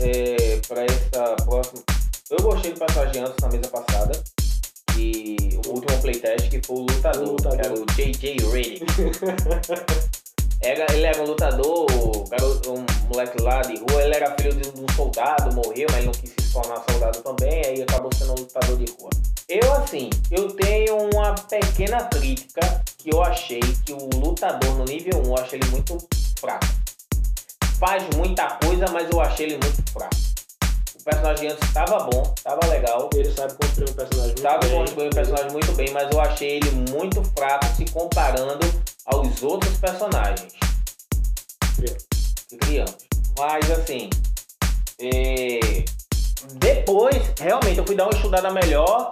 [0.00, 1.82] é, para essa próxima.
[2.30, 4.22] Eu gostei do personagem Anderson na mesa passada.
[4.96, 5.36] E
[5.66, 7.58] o último playtest que foi o lutador, O lutador.
[7.58, 8.84] que era o JJ Reddick.
[10.64, 12.24] Era, ele era um lutador, o
[12.70, 16.12] um moleque lá de rua, ele era filho de um soldado, morreu, mas ele não
[16.12, 19.10] quis se tornar soldado também, aí acabou sendo um lutador de rua.
[19.48, 25.20] Eu, assim, eu tenho uma pequena crítica que eu achei que o lutador no nível
[25.22, 25.98] 1, eu achei ele muito
[26.38, 26.64] fraco.
[27.80, 30.14] Faz muita coisa, mas eu achei ele muito fraco.
[30.94, 34.78] O personagem antes estava bom, estava legal, ele sabe construir um personagem muito sabe bem.
[34.78, 38.60] construir o personagem muito bem, mas eu achei ele muito fraco se comparando
[39.06, 40.52] aos outros personagens
[42.48, 42.96] que criamos.
[43.38, 44.10] Mas assim,
[44.98, 45.84] é,
[46.54, 49.08] depois, realmente, eu fui dar uma estudada melhor,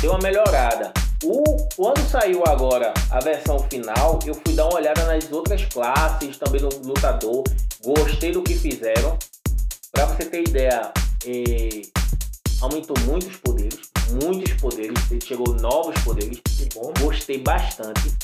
[0.00, 0.92] deu uma melhorada.
[1.24, 1.42] O,
[1.74, 6.60] quando saiu agora a versão final, eu fui dar uma olhada nas outras classes, também
[6.60, 7.42] no lutador.
[7.82, 9.18] Gostei do que fizeram.
[9.92, 10.92] Pra você ter ideia,
[11.26, 11.82] é,
[12.60, 13.80] aumentou muitos poderes,
[14.22, 16.40] muitos poderes, chegou novos poderes.
[16.44, 16.92] Que bom.
[17.00, 18.14] Gostei bastante.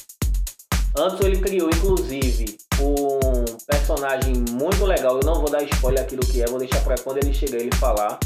[0.96, 5.16] Antes ele criou, inclusive, um personagem muito legal.
[5.18, 7.58] Eu não vou dar spoiler aqui do que é, vou deixar pra quando ele chegar
[7.58, 8.18] ele falar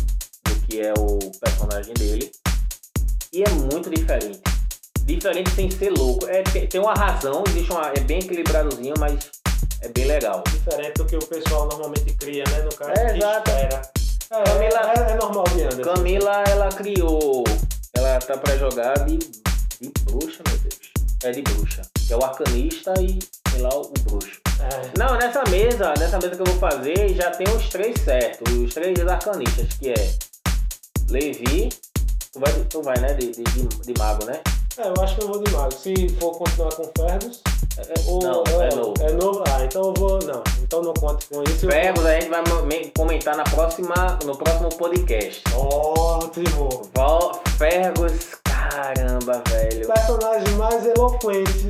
[0.44, 2.30] do que é o personagem dele.
[3.32, 4.40] E é muito diferente.
[5.02, 6.26] Diferente sem ser louco.
[6.26, 9.30] É, tem uma razão, existe uma, é bem equilibradozinho, mas
[9.82, 10.42] é bem legal.
[10.50, 12.62] Diferente do que o pessoal normalmente cria, né?
[12.62, 13.50] No caso, É, exato.
[13.50, 13.82] espera.
[14.30, 15.82] É, Camila- é, é normal de Anderson.
[15.94, 17.44] Camila, ela criou.
[17.94, 20.76] Ela tá pra jogar de, de bruxa, meu Deus.
[21.24, 21.82] É de bruxa.
[22.06, 23.18] Que é o arcanista e,
[23.50, 24.40] sei lá, o bruxo.
[24.60, 24.98] É.
[24.98, 28.52] Não, nessa mesa, nessa mesa que eu vou fazer, já tem os três certos.
[28.52, 30.14] Os três arcanistas, que é
[31.10, 31.68] Levi.
[32.32, 33.14] Tu vai, tu vai né?
[33.14, 34.40] De, de, de, mago, né?
[34.78, 35.72] É, eu acho que eu vou de mago.
[35.72, 37.40] Se for continuar com Fergus,
[37.78, 38.94] É, ou não, é novo.
[39.02, 39.44] É novo?
[39.48, 40.18] Ah, então eu vou.
[40.22, 41.64] Não, então não conte com isso.
[41.66, 45.42] Eu- Fergus a gente vai me- comentar na próxima, no próximo podcast.
[45.54, 46.90] Ótimo!
[46.94, 48.12] Val Fergus,
[48.68, 49.86] caramba, velho.
[49.86, 51.68] Personagem mais eloquente.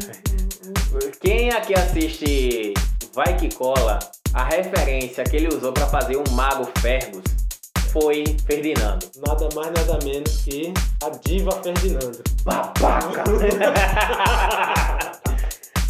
[1.21, 2.75] Quem aqui assiste
[3.15, 3.99] Vai Que Cola,
[4.35, 7.25] a referência que ele usou pra fazer um mago Fergus
[7.91, 9.07] foi Ferdinando.
[9.27, 12.23] Nada mais, nada menos que a diva Ferdinando.
[12.45, 13.25] Babaca!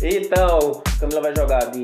[0.00, 1.82] então, Camila vai jogar de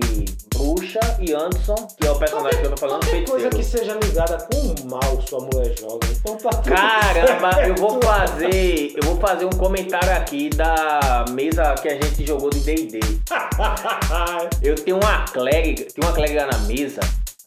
[0.62, 3.56] bruxa e Anderson, que é o personagem que eu tô falando, Qualquer coisa feiticeiro.
[3.56, 6.06] que seja ligada com o mal sua mulher joga.
[6.10, 8.06] Então tá tudo Caramba, eu vou certo.
[8.06, 8.94] fazer.
[8.96, 13.00] Eu vou fazer um comentário aqui da mesa que a gente jogou de D&D.
[14.62, 17.00] Eu tenho uma clériga, tinha uma clériga na mesa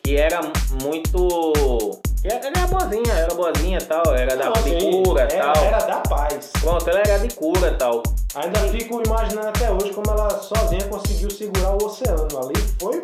[0.06, 0.40] que era
[0.84, 2.00] muito.
[2.24, 5.64] Ela era boazinha, era boazinha e tal, era da de cura e tal.
[5.64, 6.52] era da paz.
[6.62, 8.04] Pronto, ela era de cura e tal.
[8.36, 12.56] Ainda fico imaginando até hoje como ela sozinha conseguiu segurar o oceano ali.
[12.80, 13.02] Foi.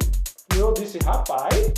[0.56, 1.72] Eu disse, rapaz,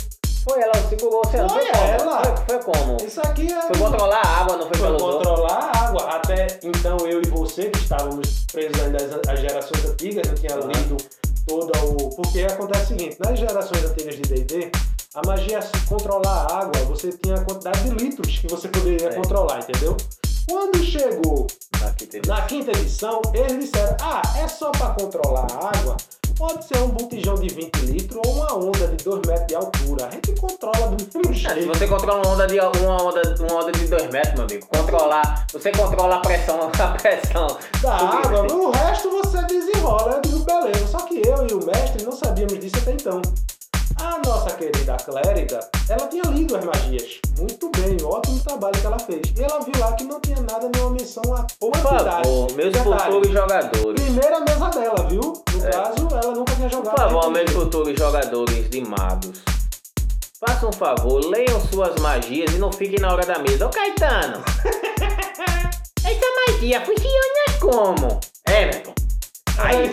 [0.46, 1.48] Foi ela, segurou o oceano.
[1.48, 1.86] Foi Foi, como?
[1.86, 2.22] ela.
[2.22, 2.96] Foi, foi como?
[3.02, 3.62] isso aqui é.
[3.62, 6.02] Foi controlar a água, não foi, Foi controlar a água.
[6.16, 8.78] Até então eu e você, que estávamos presos
[9.28, 10.96] às gerações antigas, não tinha lido
[11.46, 12.10] todo o.
[12.10, 14.70] Porque acontece o seguinte, nas gerações antigas de DD,
[15.14, 19.08] a magia se controlar a água, você tinha a quantidade de litros que você poderia
[19.08, 19.14] É.
[19.14, 19.96] controlar, entendeu?
[20.48, 21.46] Quando chegou
[21.86, 22.28] Aqui teve.
[22.28, 25.96] na quinta edição, eles disseram: ah, é só para controlar a água.
[26.36, 30.06] Pode ser um botijão de 20 litros ou uma onda de 2 metros de altura.
[30.08, 31.68] A gente controla do mesmo Ah, Se jeito.
[31.68, 35.46] você controla uma onda de uma onda, uma onda de 2 metros, meu amigo, controlar,
[35.52, 37.46] você controla a pressão, a pressão.
[37.80, 40.14] da água, o resto você desenrola.
[40.16, 40.88] Eu digo, beleza.
[40.88, 43.22] Só que eu e o mestre não sabíamos disso até então.
[44.00, 47.18] A nossa querida clériga, ela tinha lido as magias.
[47.38, 49.22] Muito bem, ótimo trabalho que ela fez.
[49.36, 53.28] E ela viu lá que não tinha nada, nenhuma menção a Por favor, meus futuros
[53.32, 54.02] jogadores.
[54.02, 55.20] Primeira mesa dela, viu?
[55.20, 55.70] No É.
[55.70, 56.94] caso, ela nunca tinha jogado.
[56.94, 59.42] Por favor, meus futuros jogadores de magos.
[60.46, 63.66] Façam um favor, leiam suas magias e não fiquem na hora da mesa.
[63.66, 64.42] Ô Caetano!
[66.04, 68.20] Essa magia funciona como?
[68.46, 68.92] Everton.
[69.56, 69.90] Aí.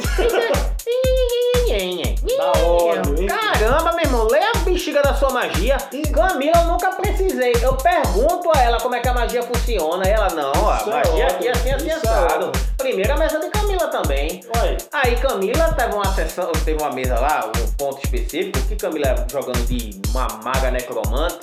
[5.11, 5.77] Da sua magia.
[5.91, 7.53] E- Camila, eu nunca precisei.
[7.61, 10.07] Eu pergunto a ela como é que a magia funciona.
[10.07, 12.51] E ela, não, ó, a é magia aqui é assim, assim, é assado.
[12.77, 14.41] Primeira mesa de Camila também.
[14.57, 19.25] Olha, Aí Camila teve uma sessão, teve uma mesa lá, um ponto específico, que Camila
[19.29, 21.39] jogando de uma maga necromante,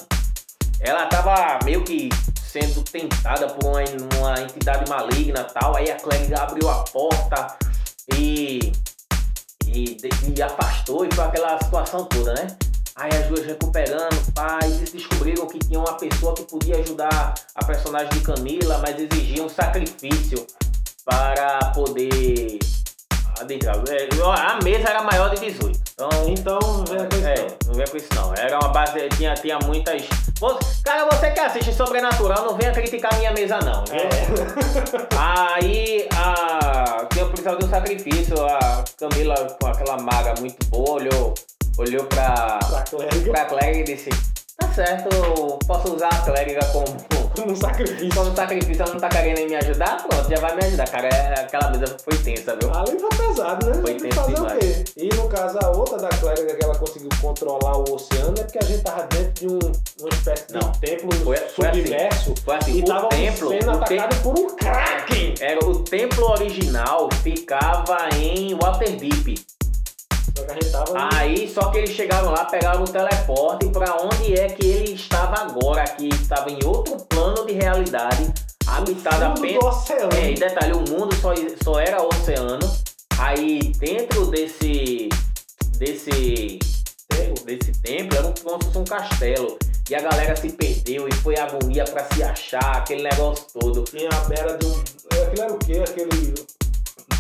[0.81, 2.09] ela tava meio que
[2.41, 3.81] sendo tentada por uma,
[4.19, 7.57] uma entidade maligna e tal, aí a clériga abriu a porta
[8.15, 8.73] e
[9.67, 12.47] de, de afastou e foi aquela situação toda, né?
[12.99, 17.65] Aí as duas recuperando, pai, eles descobriram que tinha uma pessoa que podia ajudar a
[17.65, 20.45] personagem de Camila, mas exigia um sacrifício
[21.05, 22.59] para poder
[23.41, 23.77] adentrar.
[23.89, 25.81] É, a mesa era maior de 18.
[25.93, 27.27] Então, então não venha com isso.
[27.29, 27.75] É, não.
[27.75, 28.35] venha com isso não.
[28.35, 30.03] Era uma base, tinha, tinha muitas.
[30.85, 33.85] Cara, você que assiste Sobrenatural, não venha criticar minha mesa não.
[33.93, 34.09] É.
[35.17, 37.07] Aí a.
[37.13, 41.35] Tinha o policial do sacrifício, a Camila com aquela maga muito boa, olhou
[41.79, 43.31] olhou pra, pra clériga.
[43.31, 44.11] pra clériga e disse:
[44.59, 45.09] Tá certo,
[45.67, 46.85] posso usar a clériga como,
[47.35, 48.15] como um sacrifício.
[48.15, 50.05] Como um sacrifício, ela não tá querendo me ajudar?
[50.09, 51.09] Pronto, já vai me ajudar, cara.
[51.09, 52.71] É, aquela mesa foi tensa, viu?
[52.75, 53.81] Ali foi pesado, né?
[53.81, 54.55] Foi tenso fazer demais.
[54.55, 54.85] o quê?
[54.97, 58.59] E no caso, a outra da clériga que ela conseguiu controlar o oceano é porque
[58.59, 59.59] a gente tava dentro de um,
[60.01, 62.33] uma espécie de não, templo foi, foi assim, submerso.
[62.33, 65.35] Assim, foi assim, e o tava templo, sendo atacado por um Kraken.
[65.41, 69.58] Era, o templo original ficava em Waterdeep.
[70.71, 70.85] Só.
[71.15, 75.41] Aí, só que eles chegaram lá, pegaram o teleporte para onde é que ele estava
[75.43, 78.33] agora, que estava em outro plano de realidade,
[78.67, 79.65] habitado apenas.
[79.65, 80.13] oceano.
[80.15, 81.33] É, e detalhe, o mundo só,
[81.63, 82.59] só era oceano.
[83.19, 85.09] Aí, dentro desse.
[85.77, 86.59] desse.
[87.45, 89.59] desse templo, era como se fosse um castelo.
[89.91, 93.85] E a galera se perdeu e foi agonia para se achar, aquele negócio todo.
[93.85, 94.85] Tinha a beira de um.
[95.23, 95.83] Aquilo era o quê?
[95.89, 96.35] Aquele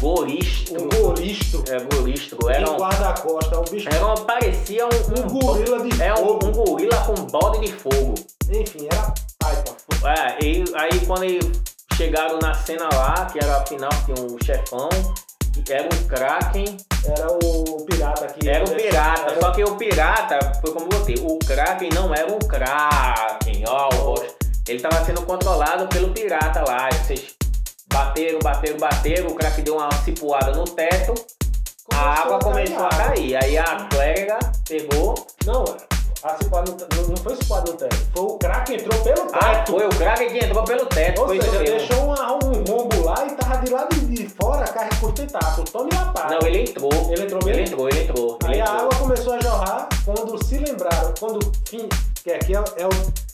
[0.01, 0.83] Goristro.
[0.83, 1.65] Um goristro.
[1.69, 2.51] É, goristro.
[2.51, 3.89] Era um guarda-costa, um bicho.
[3.89, 6.47] Era um, parecia um, um, um gorila de é fogo.
[6.47, 8.15] Um, um gorila com balde de fogo.
[8.49, 9.77] Enfim, era taipa.
[10.07, 11.51] É, e aí quando eles
[11.95, 14.89] chegaram na cena lá, que era a final, tinha um chefão,
[15.69, 16.77] era um Kraken.
[17.05, 18.49] Era o pirata aqui.
[18.49, 19.41] Era o pirata, era...
[19.41, 23.89] só que o pirata, foi como eu botei, o Kraken não era um Kraken, ó,
[24.05, 24.15] oh,
[24.69, 26.89] ele estava sendo controlado pelo pirata lá.
[26.91, 27.38] Vocês
[27.99, 31.15] Bateram, bateram, bateram, o crack deu uma cipuada no teto,
[31.85, 33.35] começou a água a começou a cair.
[33.35, 34.39] Aí a clériga
[34.69, 35.27] pegou.
[35.45, 35.65] Não,
[36.23, 39.33] a cipuada não, não foi cipuada no teto, foi o crack entrou pelo teto.
[39.35, 41.21] Ah, foi o crack que entrou pelo teto.
[41.23, 44.65] Ou foi seja, deixou uma, um rombo lá e tava de lado de fora,
[45.01, 45.65] curto e taco.
[45.65, 46.39] Tome lapada.
[46.39, 46.93] Não, ele entrou.
[47.11, 47.61] Ele entrou mesmo?
[47.61, 48.39] Ele entrou, ele entrou.
[48.45, 48.81] Aí ele a entrou.
[48.81, 53.28] água começou a jorrar quando se lembraram, quando que aqui é, é o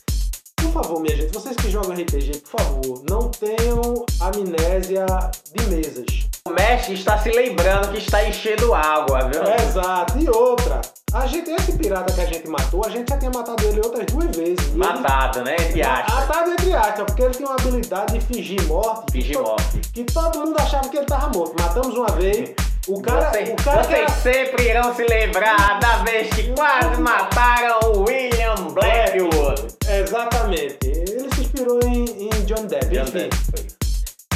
[0.71, 5.05] por favor, minha gente, vocês que jogam RPG, por favor, não tenham amnésia
[5.53, 6.05] de mesas.
[6.47, 9.41] O mestre está se lembrando que está enchendo água, viu?
[9.43, 10.17] Exato.
[10.19, 10.81] E outra,
[11.13, 14.05] a gente, esse pirata que a gente matou, a gente já tinha matado ele outras
[14.05, 14.73] duas vezes.
[14.73, 15.55] Matado, né?
[15.59, 16.13] Entre aspas.
[16.13, 19.11] Matado entre aspas, porque ele tem uma habilidade de fingir morte.
[19.11, 19.79] Fingir morte.
[19.93, 21.55] Que todo mundo achava que ele estava morto.
[21.59, 22.53] Matamos uma vez.
[22.87, 24.09] O cara, vocês, o cara vocês era...
[24.11, 29.75] sempre irão se lembrar da vez que quase mataram o William Blackwood.
[29.89, 30.77] Exatamente.
[30.83, 32.87] Ele se inspirou em, em John Depp.
[32.89, 33.29] John Enfim.
[33.29, 33.75] Depp.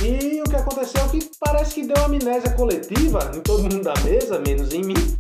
[0.02, 3.84] E o que aconteceu é que parece que deu uma amnésia coletiva em todo mundo
[3.84, 5.18] da mesa, menos em mim,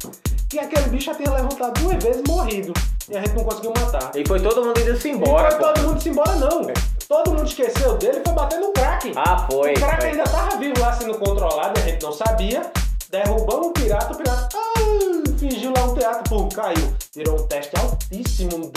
[0.49, 2.73] que aquele bicho já tinha levantado duas vezes e morrido.
[3.09, 4.11] E a gente não conseguiu matar.
[4.15, 5.49] E foi todo mundo indo-se embora.
[5.49, 6.65] E foi todo mundo se embora, não.
[7.07, 9.13] Todo mundo esqueceu dele e foi bater no Kraken.
[9.15, 9.73] Ah, foi.
[9.73, 10.09] O Kraken foi.
[10.09, 12.71] ainda tava vivo lá sendo controlado e a gente não sabia.
[13.10, 16.93] Derrubamos o pirata, o pirata ah, fingiu lá um teatro, pum, caiu.
[17.12, 18.72] Tirou um teste altíssimo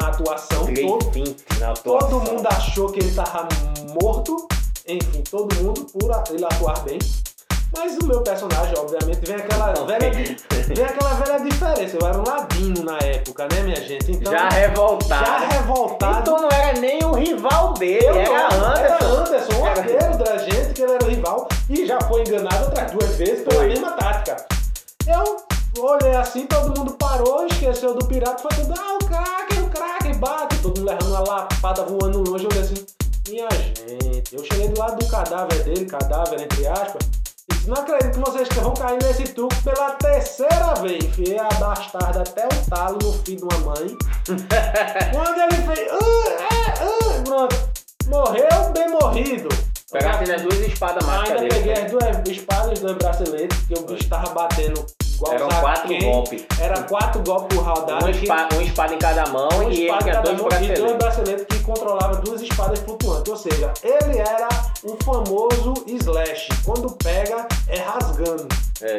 [0.00, 0.64] na atuação.
[0.64, 2.08] 320 na atuação.
[2.08, 3.46] Todo mundo achou que ele tava
[4.00, 4.48] morto.
[4.88, 6.98] Enfim, todo mundo por ele atuar bem.
[7.76, 11.96] Mas o meu personagem, obviamente, vem aquela velha, vem aquela velha diferença.
[12.00, 14.12] Eu era um ladino na época, né, minha gente?
[14.12, 15.24] Então, já revoltado.
[15.24, 16.20] Já revoltado.
[16.20, 18.94] Então não era nem o rival dele, Eu era não, Anderson.
[18.94, 21.48] Era Anderson, um arqueiro da gente, que ele era o rival.
[21.68, 23.68] E já foi enganado outras duas vezes pela Foi.
[23.68, 24.46] mesma tática.
[25.06, 25.44] Eu
[25.82, 30.14] olhei assim, todo mundo parou, esqueceu do pirata, foi tudo, ah, o craque, o craque,
[30.14, 30.58] bate.
[30.58, 32.86] Todo mundo levando uma lapada voando longe, eu olhei assim,
[33.28, 34.34] minha gente.
[34.34, 37.23] Eu cheguei do lado do cadáver dele, cadáver entre aspas.
[37.66, 41.04] Não acredito que vocês vão cair nesse truque pela terceira vez.
[41.04, 43.96] Enfiei a bastarda até o talo no filho de uma mãe.
[45.12, 45.88] Quando ele fez.
[45.92, 47.56] "Ah, ah, ah", pronto.
[48.06, 49.48] Morreu bem morrido.
[49.90, 54.08] Pegasse as duas espadas mágicas Ainda peguei as duas espadas, dois braceletes, porque o bicho
[54.08, 54.84] tava batendo
[55.30, 56.00] Eram quatro quem.
[56.02, 56.44] golpes.
[56.60, 58.04] Era quatro golpes por rodada.
[58.04, 60.48] Uma que- espada, uma espada em cada mão uma e ele tinha dois mão e
[60.50, 60.96] dois braceletes.
[60.96, 63.32] braceletes que controlava duas espadas flutuantes.
[63.32, 64.48] Ou seja, ele era
[64.82, 66.48] o famoso slash.
[66.64, 68.48] Quando pega, é rasgando.
[68.82, 68.98] É.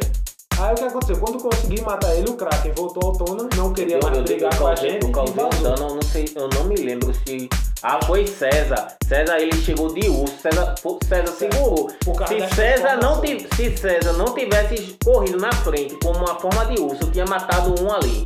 [0.58, 1.18] Aí o que aconteceu?
[1.18, 4.58] Quando consegui matar ele, o Kraken voltou ao tona, não queria Eu, mais eu, brigar
[4.58, 5.06] com a gente.
[5.06, 5.50] e um vazou.
[5.62, 7.50] dano, eu não sei, eu não me lembro se.
[7.84, 8.88] Ah, foi César.
[9.06, 10.34] César ele chegou de urso.
[10.42, 10.74] César,
[11.08, 11.90] César segurou.
[12.28, 16.80] Se César, não tiv- se César não tivesse corrido na frente como uma forma de
[16.82, 18.24] urso, tinha matado um ali.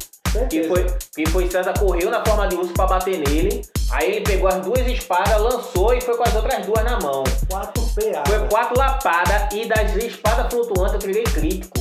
[0.48, 3.64] Que foi, que foi César correu na forma de urso pra bater nele.
[3.92, 7.24] Aí ele pegou as duas espadas, lançou e foi com as outras duas na mão.
[7.50, 8.24] 4 PA.
[8.28, 11.80] Foi quatro lapadas e das espadas flutuantes eu tirei crítico.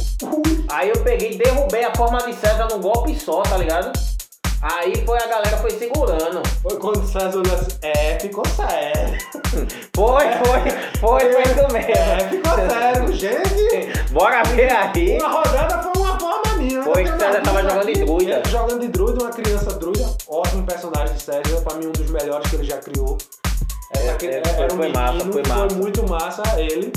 [0.71, 3.93] Aí eu peguei e derrubei a forma de César num golpe só, tá ligado?
[4.61, 6.43] Aí foi a galera foi segurando.
[6.63, 9.19] Foi quando o César olhou assim, é, ficou sério.
[9.95, 11.91] Foi, foi, foi, foi isso mesmo.
[11.93, 14.11] É, ficou sério, gente.
[14.13, 15.19] Bora ver aí.
[15.19, 16.83] Uma rodada foi uma forma minha.
[16.83, 18.43] Foi que César tava jogando de druida.
[18.49, 20.17] Jogando de druida, uma criança druida.
[20.27, 23.17] Ótimo personagem de César, pra mim um dos melhores que ele já criou.
[23.97, 25.75] É, Essa- é, era foi- um foi massa, menino, foi massa.
[25.77, 26.93] muito massa ele.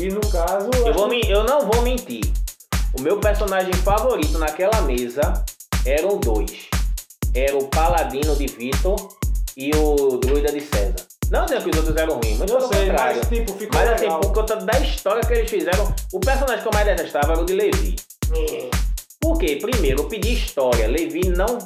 [0.00, 0.70] E no caso.
[0.86, 2.22] Eu, vou, men- eu não vou mentir.
[2.98, 5.44] O meu personagem favorito naquela mesa
[5.84, 6.66] eram dois.
[7.34, 8.96] Era o Paladino de Vitor
[9.56, 10.96] e o Druida de César.
[11.30, 13.16] Não dizendo que os outros eram ruins, mas Eu sei, contrário.
[13.18, 14.20] mas tipo, ficou Mas assim, legal.
[14.20, 17.44] por conta da história que eles fizeram, o personagem que eu mais detestava era o
[17.44, 17.96] de Levi.
[19.20, 19.58] Por quê?
[19.60, 20.86] Primeiro, eu pedi história.
[20.86, 21.58] Levi não,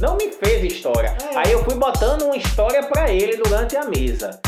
[0.00, 1.16] não me fez história.
[1.32, 1.36] É.
[1.38, 4.40] Aí eu fui botando uma história pra ele durante a mesa.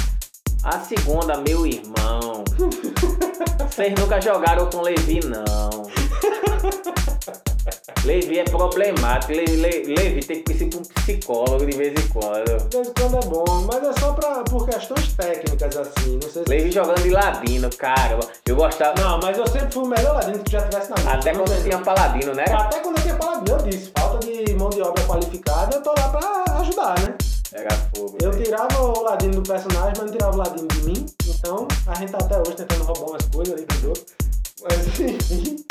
[0.62, 2.44] A segunda, meu irmão.
[3.70, 5.70] Vocês nunca jogaram com Levi, não.
[8.04, 9.32] Levi é problemático.
[9.32, 12.68] Le- Le- Levi tem que ir pra um psicólogo de vez em quando.
[12.68, 16.18] De vez em quando é bom, mas é só pra, por questões técnicas, assim.
[16.22, 16.48] Não sei se.
[16.48, 18.18] Levi jogando de ladino, cara.
[18.46, 19.00] Eu gostava.
[19.00, 21.10] Não, mas eu sempre fui o melhor ladino que já tivesse na mesa.
[21.10, 22.44] Até quando tinha paladino, né?
[22.52, 25.90] Até quando eu tinha paladino, eu disse, falta de mão de obra qualificada, eu tô
[25.90, 27.14] lá pra ajudar, né?
[27.96, 28.16] Fogo.
[28.22, 31.06] Eu tirava o ladino do personagem, mas não tirava o ladino de mim.
[31.26, 34.06] Então, a gente tá até hoje tentando roubar umas coisas ali dos outros.
[34.62, 35.64] Mas enfim.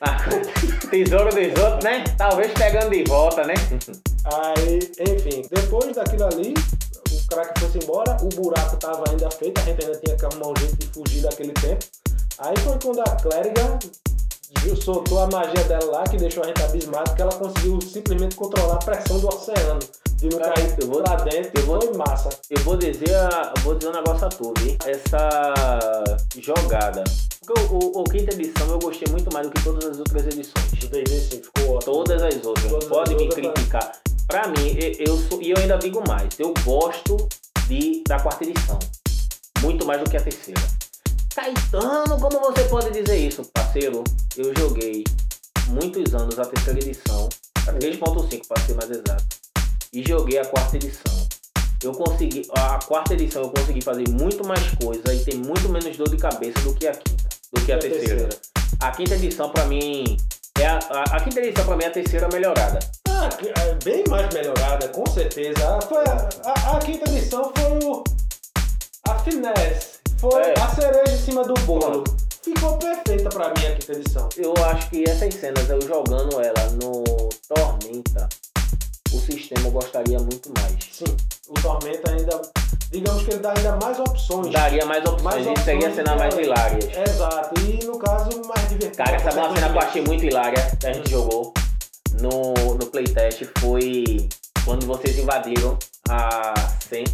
[0.00, 0.16] Ah,
[0.90, 2.04] Tesouro dos outros, né?
[2.16, 3.54] Talvez pegando de volta, né?
[4.24, 6.54] Aí, enfim, depois daquilo ali,
[7.10, 10.48] o craque foi-se embora, o buraco tava ainda feito, a gente ainda tinha que arrumar
[10.48, 11.84] um jeito de fugir daquele tempo.
[12.38, 13.78] Aí foi quando a clériga
[14.60, 18.34] ju- soltou a magia dela lá, que deixou a gente abismado, que ela conseguiu simplesmente
[18.36, 19.78] controlar a pressão do oceano.
[20.16, 22.30] De não cair eu vou- lá dentro, eu vou- foi massa.
[22.48, 24.76] Eu vou dizer, a- eu vou dizer um negócio a tu, viu?
[24.86, 26.04] Essa
[26.40, 27.04] jogada.
[27.44, 30.24] Porque o, o, o quinta edição eu gostei muito mais do que todas as outras
[30.24, 30.82] edições.
[30.82, 31.92] O D&D sim, ficou ótimo.
[31.92, 32.66] Todas as outras.
[32.70, 33.92] Todas as Pode me outras, criticar.
[34.26, 37.28] Pra mim, e- eu sou, e eu ainda digo mais, eu gosto
[37.68, 38.78] de, da quarta edição.
[39.60, 40.60] Muito mais do que a terceira.
[41.40, 44.02] Caetano, como você pode dizer isso, parceiro?
[44.38, 45.04] Eu joguei
[45.68, 47.28] muitos anos a terceira edição,
[47.68, 49.26] a 3.5 para ser mais exato,
[49.92, 51.12] e joguei a quarta edição.
[51.84, 55.94] Eu consegui, a quarta edição eu consegui fazer muito mais coisa e tem muito menos
[55.98, 58.06] dor de cabeça do que a quinta, do que a A terceira.
[58.28, 58.36] terceira.
[58.80, 60.16] A quinta edição pra mim
[60.58, 62.78] é a, a, a quinta edição pra mim é a terceira melhorada.
[63.10, 63.28] Ah,
[63.60, 65.58] é bem mais melhorada, com certeza.
[65.68, 68.02] Ah, Foi a, a- a quinta edição foi o.
[69.06, 69.95] A finesse.
[70.18, 70.54] Foi É.
[70.58, 72.04] a cereja em cima do bolo.
[72.42, 74.28] Ficou perfeita pra mim a quinta edição.
[74.36, 77.02] Eu acho que essas cenas eu jogando ela no
[77.48, 78.28] Tormenta,
[79.12, 80.76] o sistema gostaria muito mais.
[80.92, 81.16] Sim,
[81.48, 82.40] o Tormenta ainda.
[82.90, 84.52] Digamos que ele dá ainda mais opções.
[84.52, 86.46] Daria mais opções mais e seria opções cenas de mais além.
[86.46, 87.08] hilárias.
[87.08, 88.96] Exato, e no caso mais divertido.
[88.96, 91.52] Cara, essa é uma cena que eu achei muito hilária que a gente jogou
[92.20, 94.28] no, no playtest foi
[94.64, 95.76] quando vocês invadiram
[96.08, 96.54] a,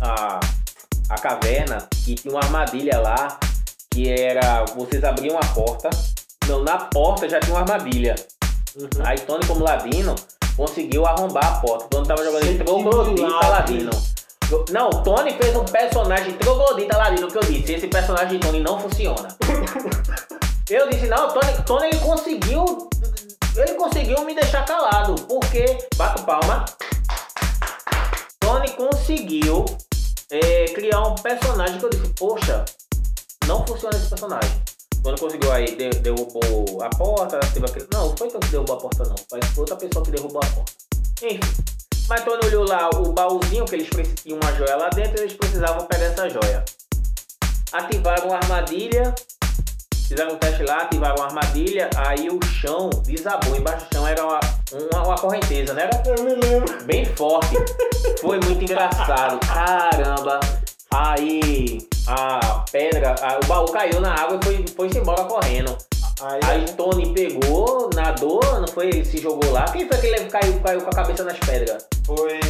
[0.02, 0.40] a,
[1.08, 3.38] a caverna e tinha uma armadilha lá
[3.90, 4.64] que era.
[4.76, 5.90] Vocês abriam a porta.
[6.48, 8.14] Não, na porta já tinha uma armadilha.
[8.74, 8.88] Uhum.
[9.04, 10.14] Aí Tony, como ladino,
[10.56, 11.86] conseguiu arrombar a porta.
[11.88, 13.48] Tony tava jogando de troglodita milagre.
[13.48, 13.90] ladino.
[14.70, 17.74] Não, Tony fez um personagem troglodita ladino que eu disse.
[17.74, 19.28] Esse personagem de Tony não funciona.
[20.70, 22.88] Eu disse, não, Tony, Tony ele conseguiu.
[23.56, 25.14] Ele conseguiu me deixar calado.
[25.26, 25.66] Porque.
[25.96, 26.64] Bato palma.
[28.40, 29.66] Tony conseguiu
[30.32, 32.64] é, criar um personagem que eu disse, poxa,
[33.46, 34.62] não funciona esse personagem.
[35.02, 37.86] Tony conseguiu aí, de- derrubou a porta, teve aquele.
[37.92, 39.16] Não, foi que derrubou a porta, não.
[39.28, 40.72] Foi outra pessoa que derrubou a porta.
[41.22, 41.40] Enfim.
[42.08, 43.88] Mas Tony olhou lá o baúzinho que eles
[44.22, 46.64] tinham uma joia lá dentro eles precisavam pegar essa joia.
[47.72, 49.14] Ativaram a armadilha,
[50.08, 53.56] fizeram um teste lá, ativaram a armadilha, aí o chão desabou.
[53.56, 54.40] Embaixo do chão era uma,
[54.72, 55.88] uma, uma correnteza, né?
[56.06, 56.84] Eu me lembro.
[56.84, 57.54] bem forte.
[58.20, 59.38] Foi muito engraçado.
[59.46, 60.40] Caramba.
[60.94, 65.76] Aí a pedra, a- o baú caiu na água e foi, foi embora correndo.
[66.20, 68.86] Aí, Aí Tony pegou, nadou, não foi?
[68.88, 69.64] Ele se jogou lá.
[69.64, 71.86] Quem foi que ele caiu, caiu com a cabeça nas pedras?
[72.04, 72.40] foi.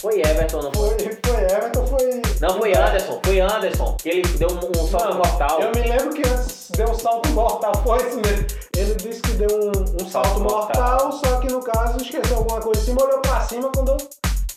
[0.00, 0.88] Foi Everton, não foi?
[0.98, 2.22] Foi, foi Everton, foi.
[2.40, 3.96] Não, foi Anderson, foi Anderson.
[4.02, 5.60] Que ele deu um, um salto Não, mortal.
[5.60, 8.46] Eu me lembro que antes deu um salto mortal, foi isso mesmo.
[8.76, 11.12] Ele disse que deu um, um salto, Salto mortal, mortal.
[11.12, 13.96] só que no caso esqueceu alguma coisa em cima, olhou pra cima quando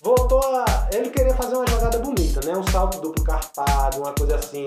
[0.02, 0.88] voltou a.
[0.94, 2.58] Ele queria fazer uma jogada bonita, né?
[2.58, 4.66] Um salto duplo carpado, uma coisa assim.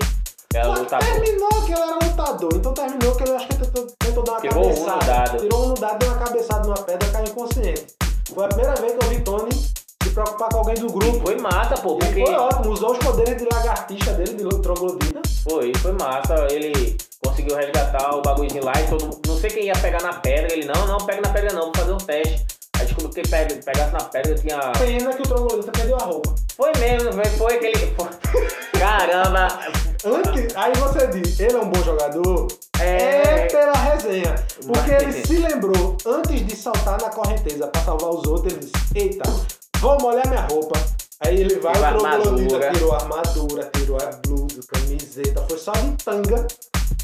[0.53, 1.07] Ela que lutador.
[1.09, 4.41] terminou que ele era lutador, então terminou que ele acho que tentou, tentou dar uma
[4.41, 5.05] Tirou um no cabeçada.
[5.05, 5.37] dado.
[5.39, 7.85] Tirou um no dado, deu uma cabeçada numa pedra e caiu inconsciente.
[8.33, 11.19] Foi a primeira vez que eu vi Tony se preocupar com alguém do grupo.
[11.25, 15.21] Foi massa, pô, E porque foi ótimo, usou os poderes de lagartixa dele, de troglodita.
[15.47, 16.47] foi, foi massa.
[16.49, 20.51] Ele conseguiu resgatar o bagulhozinho lá e todo Não sei quem ia pegar na pedra.
[20.53, 22.45] Ele, não, não, pega na pedra não, vou fazer um teste.
[22.79, 24.57] Aí descobriu que pega, pegasse na pedra tinha.
[24.77, 26.35] Pena que o troglodita perdeu a roupa.
[26.55, 27.95] Foi mesmo, foi, foi aquele.
[28.79, 29.47] Caramba!
[30.03, 32.47] Antes, aí você diz, ele é um bom jogador?
[32.79, 32.85] É.
[33.21, 34.33] É pela resenha.
[34.65, 38.73] Porque ele se lembrou, antes de saltar na correnteza pra salvar os outros, ele disse,
[38.95, 39.23] eita,
[39.79, 40.79] vou molhar minha roupa.
[41.19, 45.91] Aí ele vai, Tirou troglodita tirou a armadura, tirou a blusa, camiseta, foi só de
[46.03, 46.47] tanga,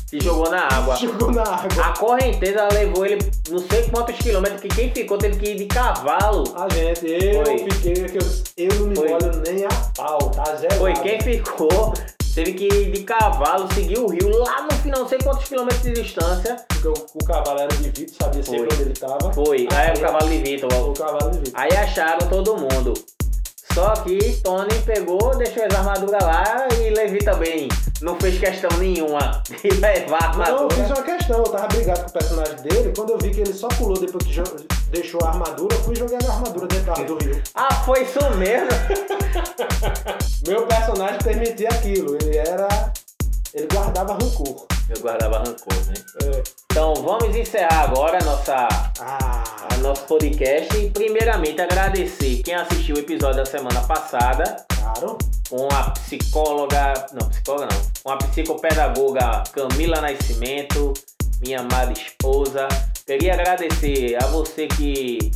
[0.10, 0.96] Se jogou na água.
[0.96, 1.86] jogou na água.
[1.86, 3.20] A correnteza levou ele
[3.52, 6.46] não sei quantos quilômetros, que quem ficou teve que ir de cavalo.
[6.56, 7.60] A gente, eu Foi.
[7.60, 8.28] fiquei, que eu,
[8.58, 9.08] eu não me Foi.
[9.10, 10.80] molho nem a pau, tá gelado.
[10.80, 11.94] Foi quem ficou,
[12.38, 15.82] teve que ir de cavalo, seguir o rio lá no final, não sei quantos quilômetros
[15.82, 16.64] de distância.
[16.68, 18.74] Porque o, o cavalo era de vidro, sabia sempre Foi.
[18.74, 19.34] onde ele tava.
[19.34, 20.90] Foi, aí o cavalo de Vitor.
[20.90, 21.52] O cavalo de.
[21.56, 22.94] Aí acharam todo mundo.
[23.78, 27.68] Só que Tony pegou, deixou as armaduras lá e Levi também
[28.02, 30.96] não fez questão nenhuma de levar a Não, eu fiz armadura.
[30.96, 33.68] uma questão, eu tava brigado com o personagem dele, quando eu vi que ele só
[33.68, 34.42] pulou depois que
[34.90, 37.40] deixou a armadura, eu fui joguei a armadura dentro do rio.
[37.54, 38.68] Ah, foi isso mesmo?
[40.48, 42.92] Meu personagem permitia aquilo, ele era.
[43.54, 44.66] ele guardava rancor.
[44.90, 45.94] Eu guardava rancor, né?
[46.24, 46.44] É.
[46.72, 48.68] Então vamos encerrar agora a nossa,
[49.00, 50.78] Ah, a nosso podcast.
[50.78, 55.18] E primeiramente agradecer quem assistiu o episódio da semana passada claro.
[55.50, 60.94] com a psicóloga, não, psicóloga não, com a psicopedagoga Camila Nascimento,
[61.42, 62.68] minha amada esposa.
[63.06, 65.32] Queria agradecer a você que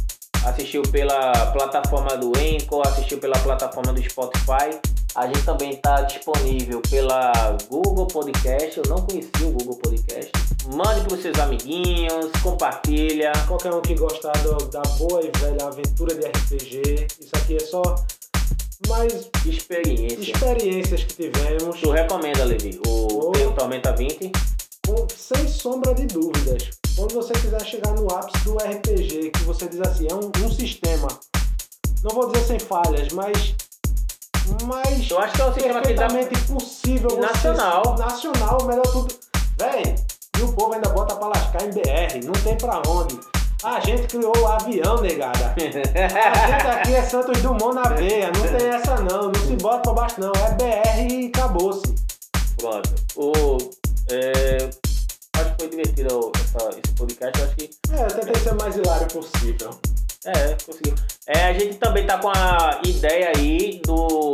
[0.45, 4.79] assistiu pela plataforma do Anchor, assistiu pela plataforma do Spotify.
[5.15, 8.77] A gente também está disponível pela Google Podcast.
[8.77, 10.31] Eu não conheci o Google Podcast.
[10.73, 13.31] Mande para os seus amiguinhos, compartilha.
[13.47, 17.59] Qualquer um que gostar do- da boa e velha aventura de RPG, isso aqui é
[17.59, 17.81] só
[18.87, 20.31] mais Experiência.
[20.31, 23.31] experiências que tivemos, Tu recomenda, Levi, o Oh.
[23.31, 24.31] Tempo Tormenta 20?
[24.87, 26.69] com- sem sombra de dúvidas.
[26.95, 30.51] Quando você quiser chegar no ápice do RPG, que você diz assim, é um, um
[30.51, 31.07] sistema,
[32.03, 33.53] não vou dizer sem falhas, mas
[34.65, 36.07] mas Eu acho que é o sistema que dá
[36.47, 37.95] possível Nacional.
[37.97, 39.13] nacional, melhor tudo.
[39.57, 39.95] Véi,
[40.37, 43.19] e o povo ainda bota pra lascar em BR, não tem pra onde.
[43.63, 45.53] A gente criou o avião, negada.
[45.55, 49.81] A gente aqui é Santos Dumont na veia, não tem essa não, não se bota
[49.81, 51.93] pra baixo não, é BR e acabou-se.
[52.57, 52.89] Pronto.
[53.17, 53.57] O,
[54.11, 54.57] é,
[55.37, 57.39] acho que foi divertido essa- esse podcast.
[57.39, 59.69] Eu acho que É, eu tentei ser o mais hilário possível.
[60.25, 60.95] é, conseguiu.
[61.27, 64.31] É, a gente também tá com a ideia aí do,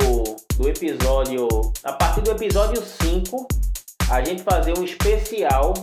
[0.58, 1.48] do episódio.
[1.84, 3.48] A partir do episódio 5,
[4.10, 5.74] a gente fazer um especial,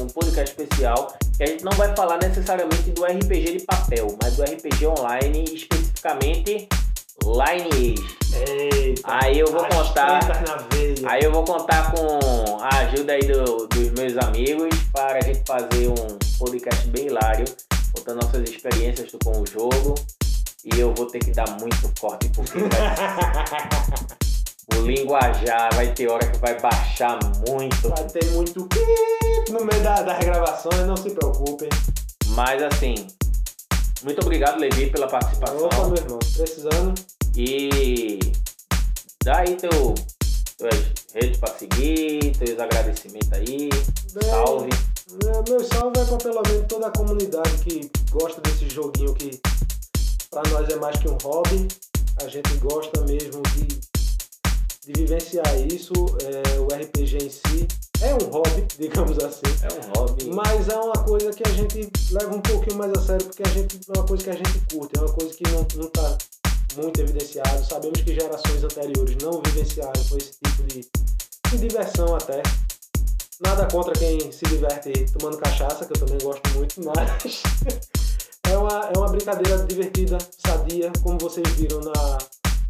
[0.00, 4.36] um podcast especial, que a gente não vai falar necessariamente do RPG de papel, mas
[4.36, 6.68] do RPG online, especificamente
[7.24, 8.18] Lineage.
[8.48, 9.00] Eita.
[9.04, 10.20] Aí eu vou contar.
[11.06, 15.42] Aí eu vou contar com a ajuda aí do- dos meus amigos para a gente
[15.46, 17.44] fazer um podcast bem hilário,
[17.94, 19.94] contando nossas experiências com o jogo.
[20.74, 24.08] E eu vou ter que dar muito corte porque vai-
[24.78, 27.88] o linguajar vai ter hora que vai baixar muito.
[27.88, 28.80] Vai ter muito pi
[29.50, 31.68] no meio da- das gravações, não se preocupem.
[32.28, 32.94] Mas assim,
[34.04, 35.88] muito obrigado, Levi, pela Opa, participação.
[35.90, 36.94] meu irmão, precisando.
[37.36, 38.18] E
[39.24, 39.94] dá aí teu,
[40.58, 40.74] tuas
[41.14, 43.68] redes para seguir, teus agradecimentos aí.
[44.12, 44.70] Bem, Salve.
[45.24, 49.40] É, Meu salve é pra pelo menos toda a comunidade que gosta desse joguinho que
[50.42, 51.68] pra nós é mais que um hobby.
[52.22, 53.66] A gente gosta mesmo de,
[54.84, 55.92] de vivenciar isso.
[56.22, 57.68] É, o RPG em si
[58.00, 59.42] é um hobby, digamos assim.
[59.62, 60.30] É um hobby.
[60.30, 63.48] Mas é uma coisa que a gente leva um pouquinho mais a sério, porque a
[63.48, 66.18] gente, é uma coisa que a gente curte, é uma coisa que não, não tá
[66.76, 67.64] muito evidenciado.
[67.64, 70.88] Sabemos que gerações anteriores não vivenciaram com esse tipo de,
[71.50, 72.42] de diversão até.
[73.40, 77.42] Nada contra quem se diverte tomando cachaça, que eu também gosto muito, mas
[78.50, 82.18] é uma, é uma brincadeira divertida, sadia, como vocês viram na,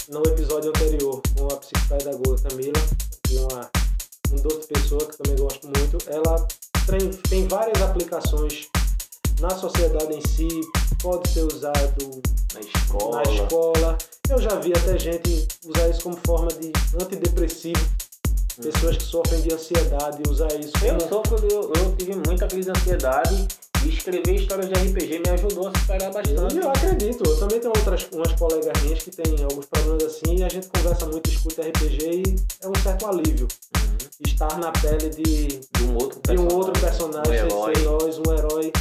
[0.09, 2.81] no episódio anterior com a psicopedagoga Camila,
[3.25, 3.71] que é uma,
[4.33, 5.99] um doce de pessoa que também gosto muito.
[6.09, 6.47] Ela
[6.87, 8.69] tem, tem várias aplicações
[9.41, 10.49] na sociedade em si,
[11.01, 12.23] pode ser usado
[12.55, 13.23] Na escola.
[13.23, 13.99] na escola.
[14.29, 17.81] Eu já vi até gente usar isso como forma de antidepressivo.
[18.63, 22.71] Pessoas que sofrem de ansiedade usar isso Eu como sofro, eu, eu tive muita crise
[22.73, 23.47] de ansiedade
[23.85, 26.57] e escrever histórias de RPG me ajudou a superar bastante.
[26.57, 27.23] Eu acredito.
[27.25, 30.67] Eu também tenho outras umas colegas minhas que têm alguns problemas assim e a gente
[30.69, 33.47] conversa muito, escuta RPG e é um certo alívio
[33.77, 33.97] Uhum.
[34.27, 36.53] estar na pele de, De um outro de um personagem.
[36.57, 38.11] outro personagem, um herói.
[38.27, 38.73] um herói.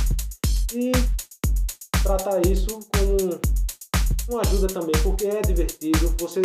[0.74, 0.92] E
[2.02, 3.40] tratar isso como
[4.30, 6.14] uma ajuda também, porque é divertido.
[6.20, 6.42] Você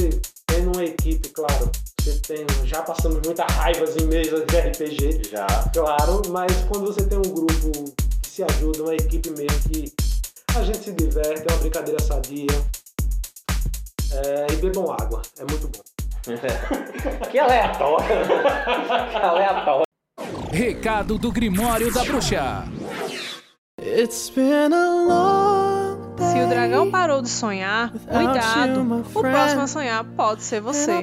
[0.46, 1.70] tendo uma equipe, claro,
[2.02, 5.30] Você tem, já passamos muita raiva em mesas de RPG.
[5.30, 5.46] Já.
[5.72, 9.92] Claro, mas quando você tem um grupo que se ajuda, uma equipe mesmo que
[10.56, 12.48] a gente se diverte, é uma brincadeira sadia.
[14.10, 15.80] É, e bebam água, é muito bom.
[17.30, 18.06] que aleatório.
[19.10, 19.82] que aleatório.
[20.50, 22.64] Recado do Grimório da Bruxa.
[23.80, 29.04] It's been a long Se o dragão parou de sonhar, cuidado.
[29.14, 31.02] O próximo a sonhar pode ser você.